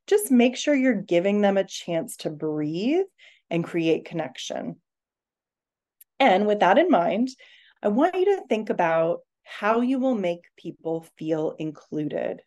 Just 0.07 0.31
make 0.31 0.57
sure 0.57 0.75
you're 0.75 0.95
giving 0.95 1.41
them 1.41 1.57
a 1.57 1.65
chance 1.65 2.17
to 2.19 2.31
breathe 2.31 3.07
and 3.51 3.63
create 3.63 4.05
connection. 4.05 4.77
And 6.19 6.47
with 6.47 6.61
that 6.61 6.79
in 6.79 6.89
mind, 6.89 7.29
I 7.83 7.89
want 7.89 8.15
you 8.15 8.25
to 8.37 8.43
think 8.49 8.71
about 8.71 9.21
how 9.45 9.81
you 9.81 9.99
will 9.99 10.15
make 10.15 10.45
people 10.57 11.07
feel 11.19 11.55
included. 11.59 12.43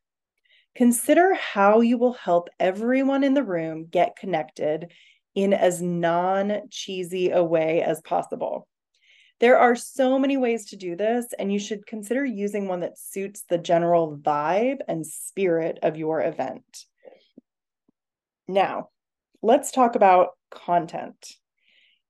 Consider 0.75 1.33
how 1.33 1.81
you 1.81 1.97
will 1.97 2.13
help 2.13 2.49
everyone 2.59 3.23
in 3.23 3.33
the 3.33 3.43
room 3.43 3.87
get 3.89 4.17
connected 4.17 4.91
in 5.33 5.53
as 5.53 5.81
non 5.81 6.61
cheesy 6.69 7.31
a 7.31 7.43
way 7.43 7.81
as 7.81 8.01
possible. 8.01 8.67
There 9.39 9.57
are 9.57 9.75
so 9.75 10.17
many 10.17 10.37
ways 10.37 10.65
to 10.67 10.77
do 10.77 10.95
this, 10.95 11.27
and 11.37 11.51
you 11.51 11.59
should 11.59 11.85
consider 11.85 12.23
using 12.23 12.67
one 12.67 12.79
that 12.79 12.97
suits 12.97 13.43
the 13.49 13.57
general 13.57 14.17
vibe 14.17 14.77
and 14.87 15.05
spirit 15.05 15.79
of 15.83 15.97
your 15.97 16.21
event. 16.21 16.85
Now, 18.47 18.89
let's 19.41 19.71
talk 19.71 19.95
about 19.95 20.29
content. 20.51 21.33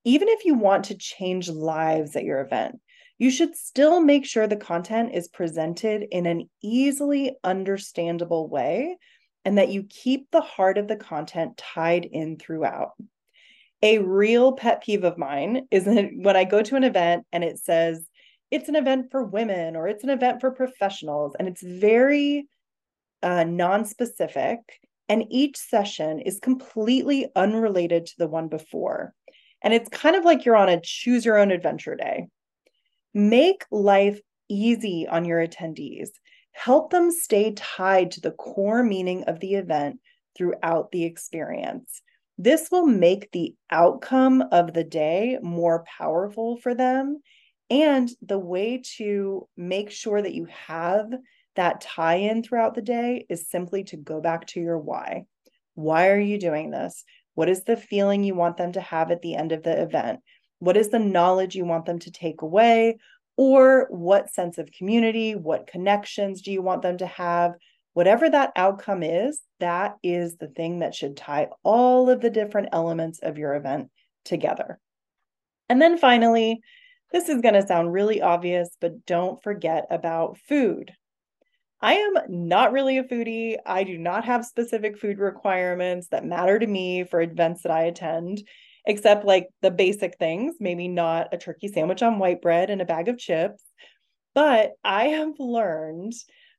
Even 0.04 0.28
if 0.28 0.46
you 0.46 0.54
want 0.54 0.86
to 0.86 0.98
change 0.98 1.50
lives 1.50 2.16
at 2.16 2.26
your 2.26 2.42
event, 2.42 2.80
you 3.18 3.32
should 3.32 3.56
still 3.56 4.02
make 4.02 4.26
sure 4.26 4.46
the 4.46 4.56
content 4.56 5.16
is 5.16 5.28
presented 5.28 6.06
in 6.12 6.26
an 6.26 6.50
easily 6.62 7.36
understandable 7.44 8.48
way 8.50 8.98
and 9.46 9.58
that 9.58 9.70
you 9.70 9.84
keep 9.84 10.30
the 10.32 10.42
heart 10.42 10.78
of 10.78 10.88
the 10.88 10.98
content 10.98 11.58
tied 11.58 12.06
in 12.06 12.38
throughout. 12.38 12.92
A 13.82 14.00
real 14.00 14.54
pet 14.54 14.84
peeve 14.84 15.04
of 15.04 15.18
mine 15.18 15.68
is 15.72 15.86
that 15.86 16.10
when 16.16 16.36
I 16.36 16.44
go 16.44 16.62
to 16.62 16.76
an 16.76 16.84
event 16.84 17.26
and 17.32 17.44
it 17.44 17.60
says 17.60 18.06
it's 18.52 18.70
an 18.70 18.76
event 18.76 19.08
for 19.12 19.24
women 19.24 19.76
or 19.76 19.88
it's 19.88 20.04
an 20.04 20.10
event 20.10 20.42
for 20.42 20.52
professionals, 20.52 21.36
and 21.38 21.48
it's 21.48 21.64
very 21.64 22.48
uh, 23.24 23.44
non-specific, 23.44 24.60
and 25.10 25.26
each 25.30 25.58
session 25.58 26.20
is 26.20 26.40
completely 26.40 27.28
unrelated 27.36 28.06
to 28.06 28.14
the 28.18 28.28
one 28.28 28.48
before. 28.48 29.14
And 29.62 29.74
it's 29.74 29.90
kind 29.90 30.16
of 30.16 30.24
like 30.24 30.46
you're 30.46 30.56
on 30.56 30.70
a 30.70 30.80
choose 30.80 31.26
your 31.26 31.38
own 31.38 31.52
adventure 31.52 31.96
day. 31.96 32.28
Make 33.14 33.66
life 33.72 34.20
easy 34.48 35.08
on 35.10 35.26
your 35.26 35.46
attendees. 35.46 36.10
Help 36.52 36.92
them 36.92 37.12
stay 37.12 37.52
tied 37.54 38.12
to 38.12 38.22
the 38.22 38.32
core 38.32 38.84
meaning 38.84 39.24
of 39.24 39.40
the 39.40 39.56
event 39.56 40.00
throughout 40.38 40.92
the 40.92 41.04
experience. 41.04 42.02
This 42.38 42.70
will 42.72 42.86
make 42.86 43.32
the 43.32 43.56
outcome 43.72 44.44
of 44.52 44.74
the 44.74 44.84
day 44.84 45.38
more 45.42 45.86
powerful 45.98 46.58
for 46.58 46.76
them. 46.76 47.22
And 47.70 48.10
the 48.22 48.38
way 48.40 48.82
to 48.98 49.48
make 49.58 49.90
sure 49.90 50.22
that 50.22 50.34
you 50.34 50.48
have 50.68 51.12
that 51.56 51.82
tie 51.82 52.16
in 52.16 52.44
throughout 52.44 52.76
the 52.76 52.82
day 52.82 53.26
is 53.30 53.50
simply 53.50 53.84
to 53.86 53.98
go 53.98 54.22
back 54.22 54.46
to 54.48 54.60
your 54.60 54.78
why. 54.78 55.26
Why 55.74 56.10
are 56.10 56.20
you 56.20 56.38
doing 56.38 56.72
this? 56.72 57.04
What 57.34 57.50
is 57.50 57.64
the 57.64 57.78
feeling 57.78 58.24
you 58.24 58.36
want 58.36 58.58
them 58.58 58.74
to 58.74 58.82
have 58.82 59.12
at 59.12 59.22
the 59.22 59.36
end 59.36 59.52
of 59.52 59.64
the 59.64 59.82
event? 59.82 60.20
What 60.60 60.78
is 60.78 60.90
the 60.90 61.00
knowledge 61.00 61.56
you 61.56 61.66
want 61.66 61.86
them 61.86 62.00
to 62.00 62.12
take 62.12 62.42
away? 62.42 62.98
Or 63.38 63.88
what 63.90 64.34
sense 64.34 64.58
of 64.58 64.72
community, 64.72 65.36
what 65.36 65.68
connections 65.68 66.42
do 66.42 66.52
you 66.52 66.62
want 66.62 66.82
them 66.82 66.98
to 67.00 67.06
have? 67.06 67.54
Whatever 67.96 68.30
that 68.30 68.52
outcome 68.58 69.04
is, 69.04 69.40
that 69.62 69.96
is 70.04 70.36
the 70.36 70.50
thing 70.50 70.80
that 70.80 70.94
should 70.94 71.16
tie 71.16 71.48
all 71.64 72.10
of 72.10 72.20
the 72.20 72.30
different 72.30 72.68
elements 72.74 73.20
of 73.24 73.38
your 73.38 73.56
event 73.56 73.90
together. 74.26 74.80
And 75.70 75.82
then 75.82 75.98
finally, 75.98 76.60
this 77.14 77.30
is 77.30 77.42
going 77.42 77.54
to 77.54 77.66
sound 77.66 77.94
really 77.94 78.22
obvious, 78.22 78.70
but 78.82 79.06
don't 79.06 79.42
forget 79.42 79.86
about 79.90 80.38
food. 80.38 80.92
I 81.80 81.94
am 81.94 82.18
not 82.28 82.74
really 82.74 82.98
a 82.98 83.04
foodie. 83.06 83.56
I 83.66 83.86
do 83.86 83.98
not 83.98 84.26
have 84.26 84.46
specific 84.46 84.98
food 84.98 85.18
requirements 85.18 86.10
that 86.10 86.26
matter 86.26 86.60
to 86.60 86.68
me 86.68 87.06
for 87.06 87.22
events 87.22 87.64
that 87.64 87.72
I 87.72 87.84
attend, 87.84 88.44
except 88.86 89.24
like 89.24 89.48
the 89.62 89.72
basic 89.72 90.18
things, 90.18 90.56
maybe 90.60 90.90
not 90.90 91.34
a 91.34 91.38
turkey 91.38 91.70
sandwich 91.70 92.04
on 92.04 92.20
white 92.20 92.42
bread 92.42 92.70
and 92.70 92.82
a 92.82 92.86
bag 92.86 93.08
of 93.08 93.18
chips. 93.18 93.64
But 94.34 94.74
I 94.84 95.06
have 95.06 95.40
learned 95.40 96.14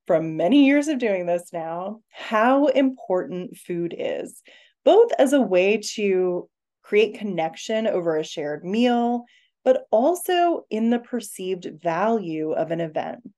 from 0.07 0.37
many 0.37 0.67
years 0.67 0.89
of 0.89 0.99
doing 0.99 1.27
this 1.27 1.53
now 1.53 2.01
how 2.11 2.67
important 2.67 3.57
food 3.57 3.95
is, 3.97 4.43
both 4.85 5.13
as 5.19 5.33
a 5.33 5.41
way 5.41 5.79
to 5.95 6.49
create 6.83 7.19
connection 7.19 7.87
over 7.87 8.17
a 8.17 8.25
shared 8.25 8.65
meal, 8.65 9.25
but 9.65 9.87
also 9.91 10.65
in 10.71 10.91
the 10.91 11.01
perceived 11.01 11.69
value 11.83 12.53
of 12.53 12.71
an 12.71 12.81
event. 12.81 13.29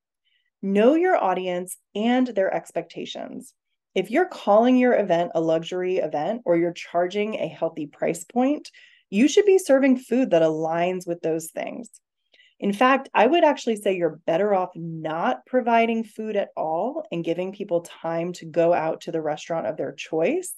Know 0.61 0.95
your 0.95 1.17
audience 1.17 1.77
and 1.95 2.27
their 2.27 2.53
expectations. 2.53 3.55
If 3.95 4.11
you're 4.11 4.27
calling 4.27 4.77
your 4.77 4.95
event 4.95 5.33
a 5.35 5.41
luxury 5.41 5.97
event 5.97 6.43
or 6.45 6.57
you're 6.57 6.73
charging 6.73 7.35
a 7.35 7.49
healthy 7.49 7.87
price 7.87 8.25
point, 8.25 8.71
you 9.09 9.29
should 9.29 9.47
be 9.47 9.59
serving 9.59 9.97
food 9.97 10.31
that 10.31 10.43
aligns 10.43 11.07
with 11.07 11.21
those 11.23 11.51
things. 11.51 11.89
In 12.61 12.73
fact, 12.73 13.09
I 13.15 13.27
would 13.27 13.45
actually 13.45 13.77
say 13.77 13.97
you're 13.97 14.21
better 14.27 14.53
off 14.53 14.71
not 14.75 15.47
providing 15.47 16.03
food 16.03 16.37
at 16.37 16.49
all 16.57 17.05
and 17.13 17.25
giving 17.25 17.53
people 17.53 17.83
time 17.83 18.33
to 18.35 18.47
go 18.47 18.73
out 18.73 19.03
to 19.03 19.13
the 19.13 19.23
restaurant 19.23 19.67
of 19.67 19.77
their 19.77 19.93
choice 19.93 20.55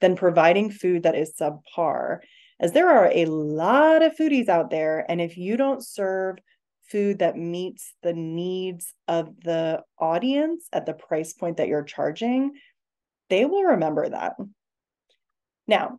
than 0.00 0.14
providing 0.14 0.70
food 0.70 1.02
that 1.02 1.16
is 1.16 1.34
subpar. 1.38 2.18
As 2.60 2.72
there 2.72 2.88
are 2.88 3.10
a 3.12 3.24
lot 3.24 4.02
of 4.02 4.16
foodies 4.16 4.48
out 4.48 4.70
there, 4.70 5.04
and 5.08 5.20
if 5.20 5.36
you 5.36 5.56
don't 5.56 5.84
serve 5.84 6.36
food 6.90 7.18
that 7.18 7.36
meets 7.36 7.94
the 8.02 8.12
needs 8.12 8.94
of 9.08 9.28
the 9.42 9.82
audience 9.98 10.68
at 10.72 10.86
the 10.86 10.92
price 10.92 11.32
point 11.32 11.56
that 11.56 11.68
you're 11.68 11.82
charging, 11.82 12.52
they 13.28 13.44
will 13.44 13.62
remember 13.62 14.08
that. 14.08 14.36
Now, 15.66 15.98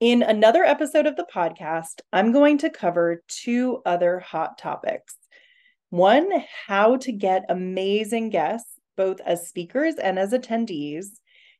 in 0.00 0.22
another 0.22 0.64
episode 0.64 1.06
of 1.06 1.16
the 1.16 1.26
podcast, 1.34 2.00
I'm 2.12 2.32
going 2.32 2.58
to 2.58 2.70
cover 2.70 3.22
two 3.28 3.80
other 3.86 4.20
hot 4.20 4.58
topics. 4.58 5.16
One, 5.90 6.28
how 6.66 6.96
to 6.98 7.12
get 7.12 7.46
amazing 7.48 8.30
guests, 8.30 8.72
both 8.96 9.20
as 9.20 9.48
speakers 9.48 9.94
and 9.94 10.18
as 10.18 10.32
attendees. 10.32 11.06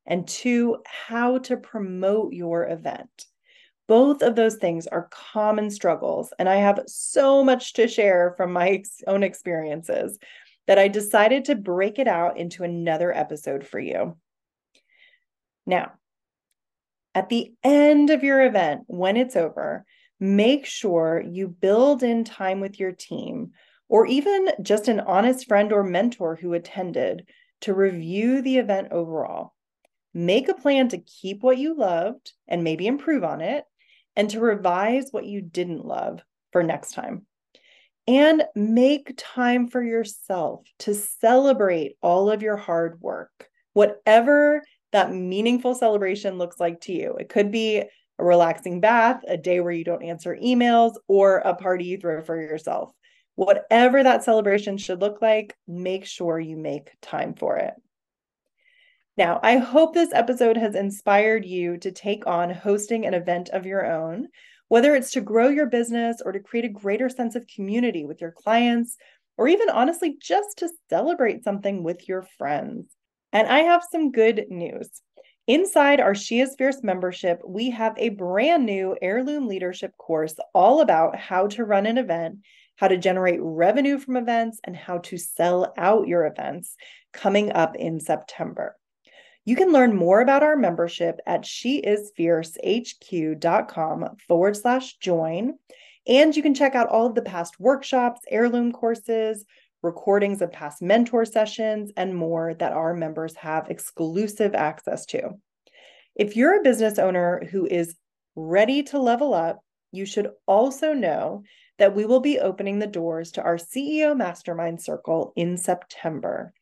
And 0.07 0.29
two, 0.29 0.83
how 0.87 1.39
to 1.39 1.57
promote 1.57 2.33
your 2.33 2.69
event. 2.69 3.27
Both 3.89 4.23
of 4.23 4.37
those 4.37 4.57
things 4.57 4.87
are 4.87 5.09
common 5.11 5.71
struggles. 5.71 6.33
And 6.39 6.49
I 6.49 6.57
have 6.57 6.81
so 6.87 7.43
much 7.43 7.73
to 7.75 7.89
share 7.89 8.35
from 8.37 8.53
my 8.53 8.83
own 9.07 9.23
experiences 9.23 10.19
that 10.67 10.79
I 10.79 10.89
decided 10.89 11.47
to 11.47 11.55
break 11.55 11.99
it 11.99 12.09
out 12.09 12.37
into 12.37 12.65
another 12.65 13.17
episode 13.17 13.67
for 13.67 13.79
you. 13.79 14.17
Now, 15.65 15.93
at 17.17 17.31
the 17.31 17.51
end 17.65 18.11
of 18.11 18.23
your 18.23 18.45
event, 18.45 18.83
when 18.89 19.17
it's 19.17 19.37
over, 19.37 19.87
make 20.21 20.67
sure 20.67 21.25
you 21.27 21.49
build 21.49 22.03
in 22.03 22.25
time 22.25 22.61
with 22.61 22.79
your 22.79 22.93
team 22.93 23.53
or 23.89 24.07
even 24.07 24.51
just 24.61 24.87
an 24.87 25.01
honest 25.01 25.49
friend 25.49 25.73
or 25.73 25.83
mentor 25.83 26.37
who 26.37 26.53
attended 26.53 27.27
to 27.63 27.73
review 27.73 28.43
the 28.43 28.59
event 28.59 28.89
overall. 28.91 29.55
Make 30.13 30.51
a 30.51 30.55
plan 30.55 30.89
to 30.89 30.99
keep 30.99 31.43
what 31.43 31.57
you 31.57 31.75
loved 31.75 32.35
and 32.47 32.63
maybe 32.63 32.87
improve 32.87 33.25
on 33.25 33.41
it, 33.41 33.65
and 34.15 34.29
to 34.31 34.41
revise 34.41 35.09
what 35.11 35.25
you 35.25 35.41
didn't 35.41 35.87
love 35.87 36.21
for 36.53 36.63
next 36.63 36.93
time. 36.93 37.25
And 38.07 38.45
make 38.55 39.15
time 39.17 39.69
for 39.69 39.83
yourself 39.83 40.67
to 40.81 40.95
celebrate 40.95 41.97
all 42.03 42.31
of 42.31 42.43
your 42.43 42.59
hard 42.59 43.01
work, 43.01 43.49
whatever 43.73 44.63
that 44.93 45.13
meaningful 45.13 45.75
celebration 45.75 46.39
looks 46.39 46.61
like 46.61 46.81
to 46.83 46.93
you. 46.93 47.17
It 47.19 47.29
could 47.29 47.51
be 47.51 47.79
a 48.19 48.25
relaxing 48.25 48.81
bath, 48.81 49.21
a 49.29 49.37
day 49.37 49.61
where 49.61 49.73
you 49.73 49.85
don't 49.85 50.05
answer 50.05 50.37
emails, 50.43 50.95
or 51.07 51.39
a 51.39 51.55
party 51.55 51.85
you 51.85 51.99
throw 51.99 52.23
for 52.23 52.41
yourself. 52.41 52.93
Whatever 53.35 54.03
that 54.03 54.25
celebration 54.25 54.79
should 54.79 55.01
look 55.01 55.21
like, 55.21 55.55
make 55.69 56.07
sure 56.07 56.41
you 56.41 56.57
make 56.57 56.91
time 57.03 57.35
for 57.35 57.59
it. 57.59 57.75
Now, 59.19 59.41
I 59.43 59.57
hope 59.59 59.95
this 59.95 60.13
episode 60.13 60.57
has 60.57 60.75
inspired 60.75 61.45
you 61.45 61.79
to 61.79 61.91
take 61.91 62.27
on 62.27 62.51
hosting 62.51 63.07
an 63.07 63.15
event 63.15 63.49
of 63.51 63.67
your 63.67 63.87
own, 63.87 64.29
whether 64.69 64.95
it's 64.95 65.13
to 65.13 65.21
grow 65.21 65.49
your 65.49 65.67
business 65.67 66.23
or 66.25 66.33
to 66.33 66.41
create 66.41 66.65
a 66.65 66.71
greater 66.71 67.09
sense 67.09 67.35
of 67.35 67.47
community 67.47 68.05
with 68.05 68.21
your 68.21 68.33
clients, 68.33 68.97
or 69.37 69.49
even 69.49 69.69
honestly, 69.69 70.17
just 70.21 70.59
to 70.59 70.71
celebrate 70.89 71.45
something 71.45 71.83
with 71.83 72.09
your 72.09 72.23
friends. 72.39 72.96
And 73.37 73.47
I 73.49 73.59
have 73.59 73.85
some 73.93 74.13
good 74.13 74.47
news. 74.49 74.89
Inside 75.47 76.01
our 76.01 76.15
She 76.15 76.41
is 76.41 76.55
Fierce 76.57 76.83
membership, 76.83 77.43
we 77.47 77.69
have 77.69 77.93
a 77.99 78.09
brand 78.09 78.65
new 78.65 78.97
heirloom 79.03 79.47
leadership 79.47 79.95
course 79.99 80.37
all 80.55 80.81
about 80.81 81.17
how 81.17 81.47
to 81.49 81.67
run 81.67 81.85
an 81.85 81.99
event, 81.99 82.39
how 82.77 82.89
to 82.89 82.97
generate 82.97 83.41
revenue 83.43 83.99
from 83.99 84.17
events, 84.17 84.59
and 84.65 84.75
how 84.75 84.97
to 85.01 85.19
sell 85.19 85.75
out 85.77 86.09
your 86.09 86.25
events 86.25 86.77
coming 87.13 87.53
up 87.53 87.77
in 87.77 88.01
September. 88.01 88.75
You 89.45 89.55
can 89.55 89.71
learn 89.71 89.95
more 89.95 90.23
about 90.23 90.43
our 90.43 90.57
membership 90.57 91.21
at 91.27 91.43
sheisfiercehq.com 91.43 94.17
forward 94.27 94.57
slash 94.57 94.97
join. 94.97 95.59
And 96.09 96.35
you 96.35 96.43
can 96.43 96.55
check 96.55 96.75
out 96.75 96.89
all 96.89 97.05
of 97.05 97.15
the 97.15 97.21
past 97.21 97.61
workshops, 97.61 98.23
heirloom 98.31 98.73
courses, 98.73 99.45
recordings 99.83 100.43
of 100.43 100.53
past 100.53 100.83
mentor 100.83 101.25
sessions, 101.25 101.93
and 101.97 102.15
more 102.15 102.55
that 102.55 102.73
our 102.73 102.95
members 102.95 103.37
have 103.37 103.71
exclusive 103.71 104.55
access 104.55 105.07
to. 105.07 105.31
If 106.15 106.37
you're 106.37 106.59
a 106.59 106.63
business 106.63 106.99
owner 106.99 107.43
who 107.51 107.67
is 107.67 107.95
ready 108.35 108.83
to 108.85 108.99
level 108.99 109.35
up, 109.35 109.61
you 109.93 110.07
should 110.07 110.31
also 110.47 110.93
know 110.93 111.43
that 111.79 111.95
we 111.95 112.07
will 112.07 112.21
be 112.21 112.39
opening 112.39 112.79
the 112.79 112.87
doors 112.87 113.33
to 113.33 113.43
our 113.43 113.57
CEO 113.57 114.17
Mastermind 114.17 114.81
Circle 114.81 115.33
in 115.37 115.57
September. 115.57 116.53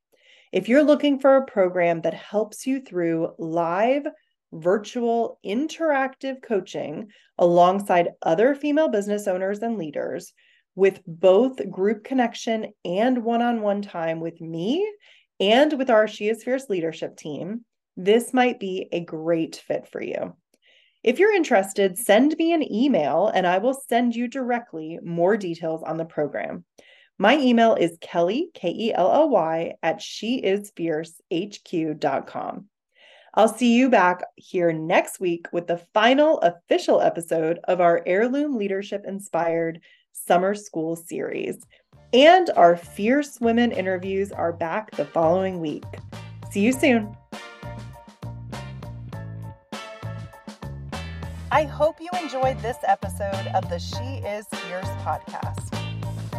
If 0.53 0.69
you're 0.69 0.85
looking 0.85 1.19
for 1.19 1.37
a 1.37 1.47
program 1.47 2.01
that 2.03 2.15
helps 2.15 2.67
you 2.67 2.81
through 2.81 3.33
live, 3.39 4.07
virtual, 4.53 5.39
interactive 5.45 6.43
coaching 6.43 7.09
alongside 7.39 8.11
other 8.23 8.55
female 8.55 8.89
business 8.89 9.27
owners 9.27 9.61
and 9.61 9.79
leaders, 9.79 10.33
with 10.75 11.01
both 11.07 11.71
group 11.71 12.03
connection 12.05 12.73
and 12.85 13.25
one 13.25 13.43
on 13.43 13.61
one 13.61 13.83
time 13.83 14.21
with 14.21 14.41
me 14.41 14.91
and 15.41 15.73
with 15.75 15.91
our 15.91 16.09
She 16.09 16.29
is 16.29 16.43
Fierce 16.43 16.69
leadership 16.69 17.17
team, 17.17 17.65
this 17.97 18.33
might 18.33 18.59
be 18.61 18.89
a 18.93 19.01
great 19.01 19.57
fit 19.57 19.89
for 19.91 20.03
you. 20.03 20.37
If 21.03 21.19
you're 21.19 21.35
interested, 21.35 21.99
send 21.99 22.37
me 22.39 22.53
an 22.53 22.63
email 22.73 23.27
and 23.29 23.47
I 23.47 23.59
will 23.59 23.79
send 23.89 24.17
you 24.17 24.27
directly 24.27 24.99
more 25.05 25.37
details 25.37 25.83
on 25.83 25.99
the 25.99 26.07
program. 26.07 26.65
My 27.19 27.37
email 27.39 27.75
is 27.75 27.99
Kelly, 28.01 28.49
K 28.55 28.71
E 28.71 28.95
L 28.95 29.13
L 29.13 29.29
Y, 29.29 29.75
at 29.83 30.01
sheisfiercehq.com. 30.01 32.69
I'll 33.37 33.49
see 33.49 33.75
you 33.75 33.91
back 33.91 34.23
here 34.37 34.73
next 34.73 35.19
week 35.21 35.47
with 35.53 35.67
the 35.67 35.83
final 35.93 36.39
official 36.39 37.01
episode 37.01 37.59
of 37.65 37.81
our 37.81 38.01
Heirloom 38.07 38.57
Leadership 38.57 39.03
Inspired 39.07 39.81
Summer 40.15 40.55
School 40.55 40.97
series. 40.97 41.59
And 42.13 42.49
our 42.57 42.77
Fierce 42.77 43.41
Women 43.41 43.73
interviews 43.73 44.33
are 44.33 44.53
back 44.53 44.93
the 44.93 45.05
following 45.05 45.61
week. 45.61 45.85
See 46.51 46.61
you 46.61 46.73
soon. 46.73 47.15
I 51.51 51.65
hope 51.65 52.01
you 52.01 52.09
enjoyed 52.21 52.59
this 52.63 52.79
episode 52.87 53.47
of 53.55 53.69
the 53.69 53.79
She 53.79 54.23
is 54.27 54.47
Fierce 54.47 54.89
podcast. 55.03 55.71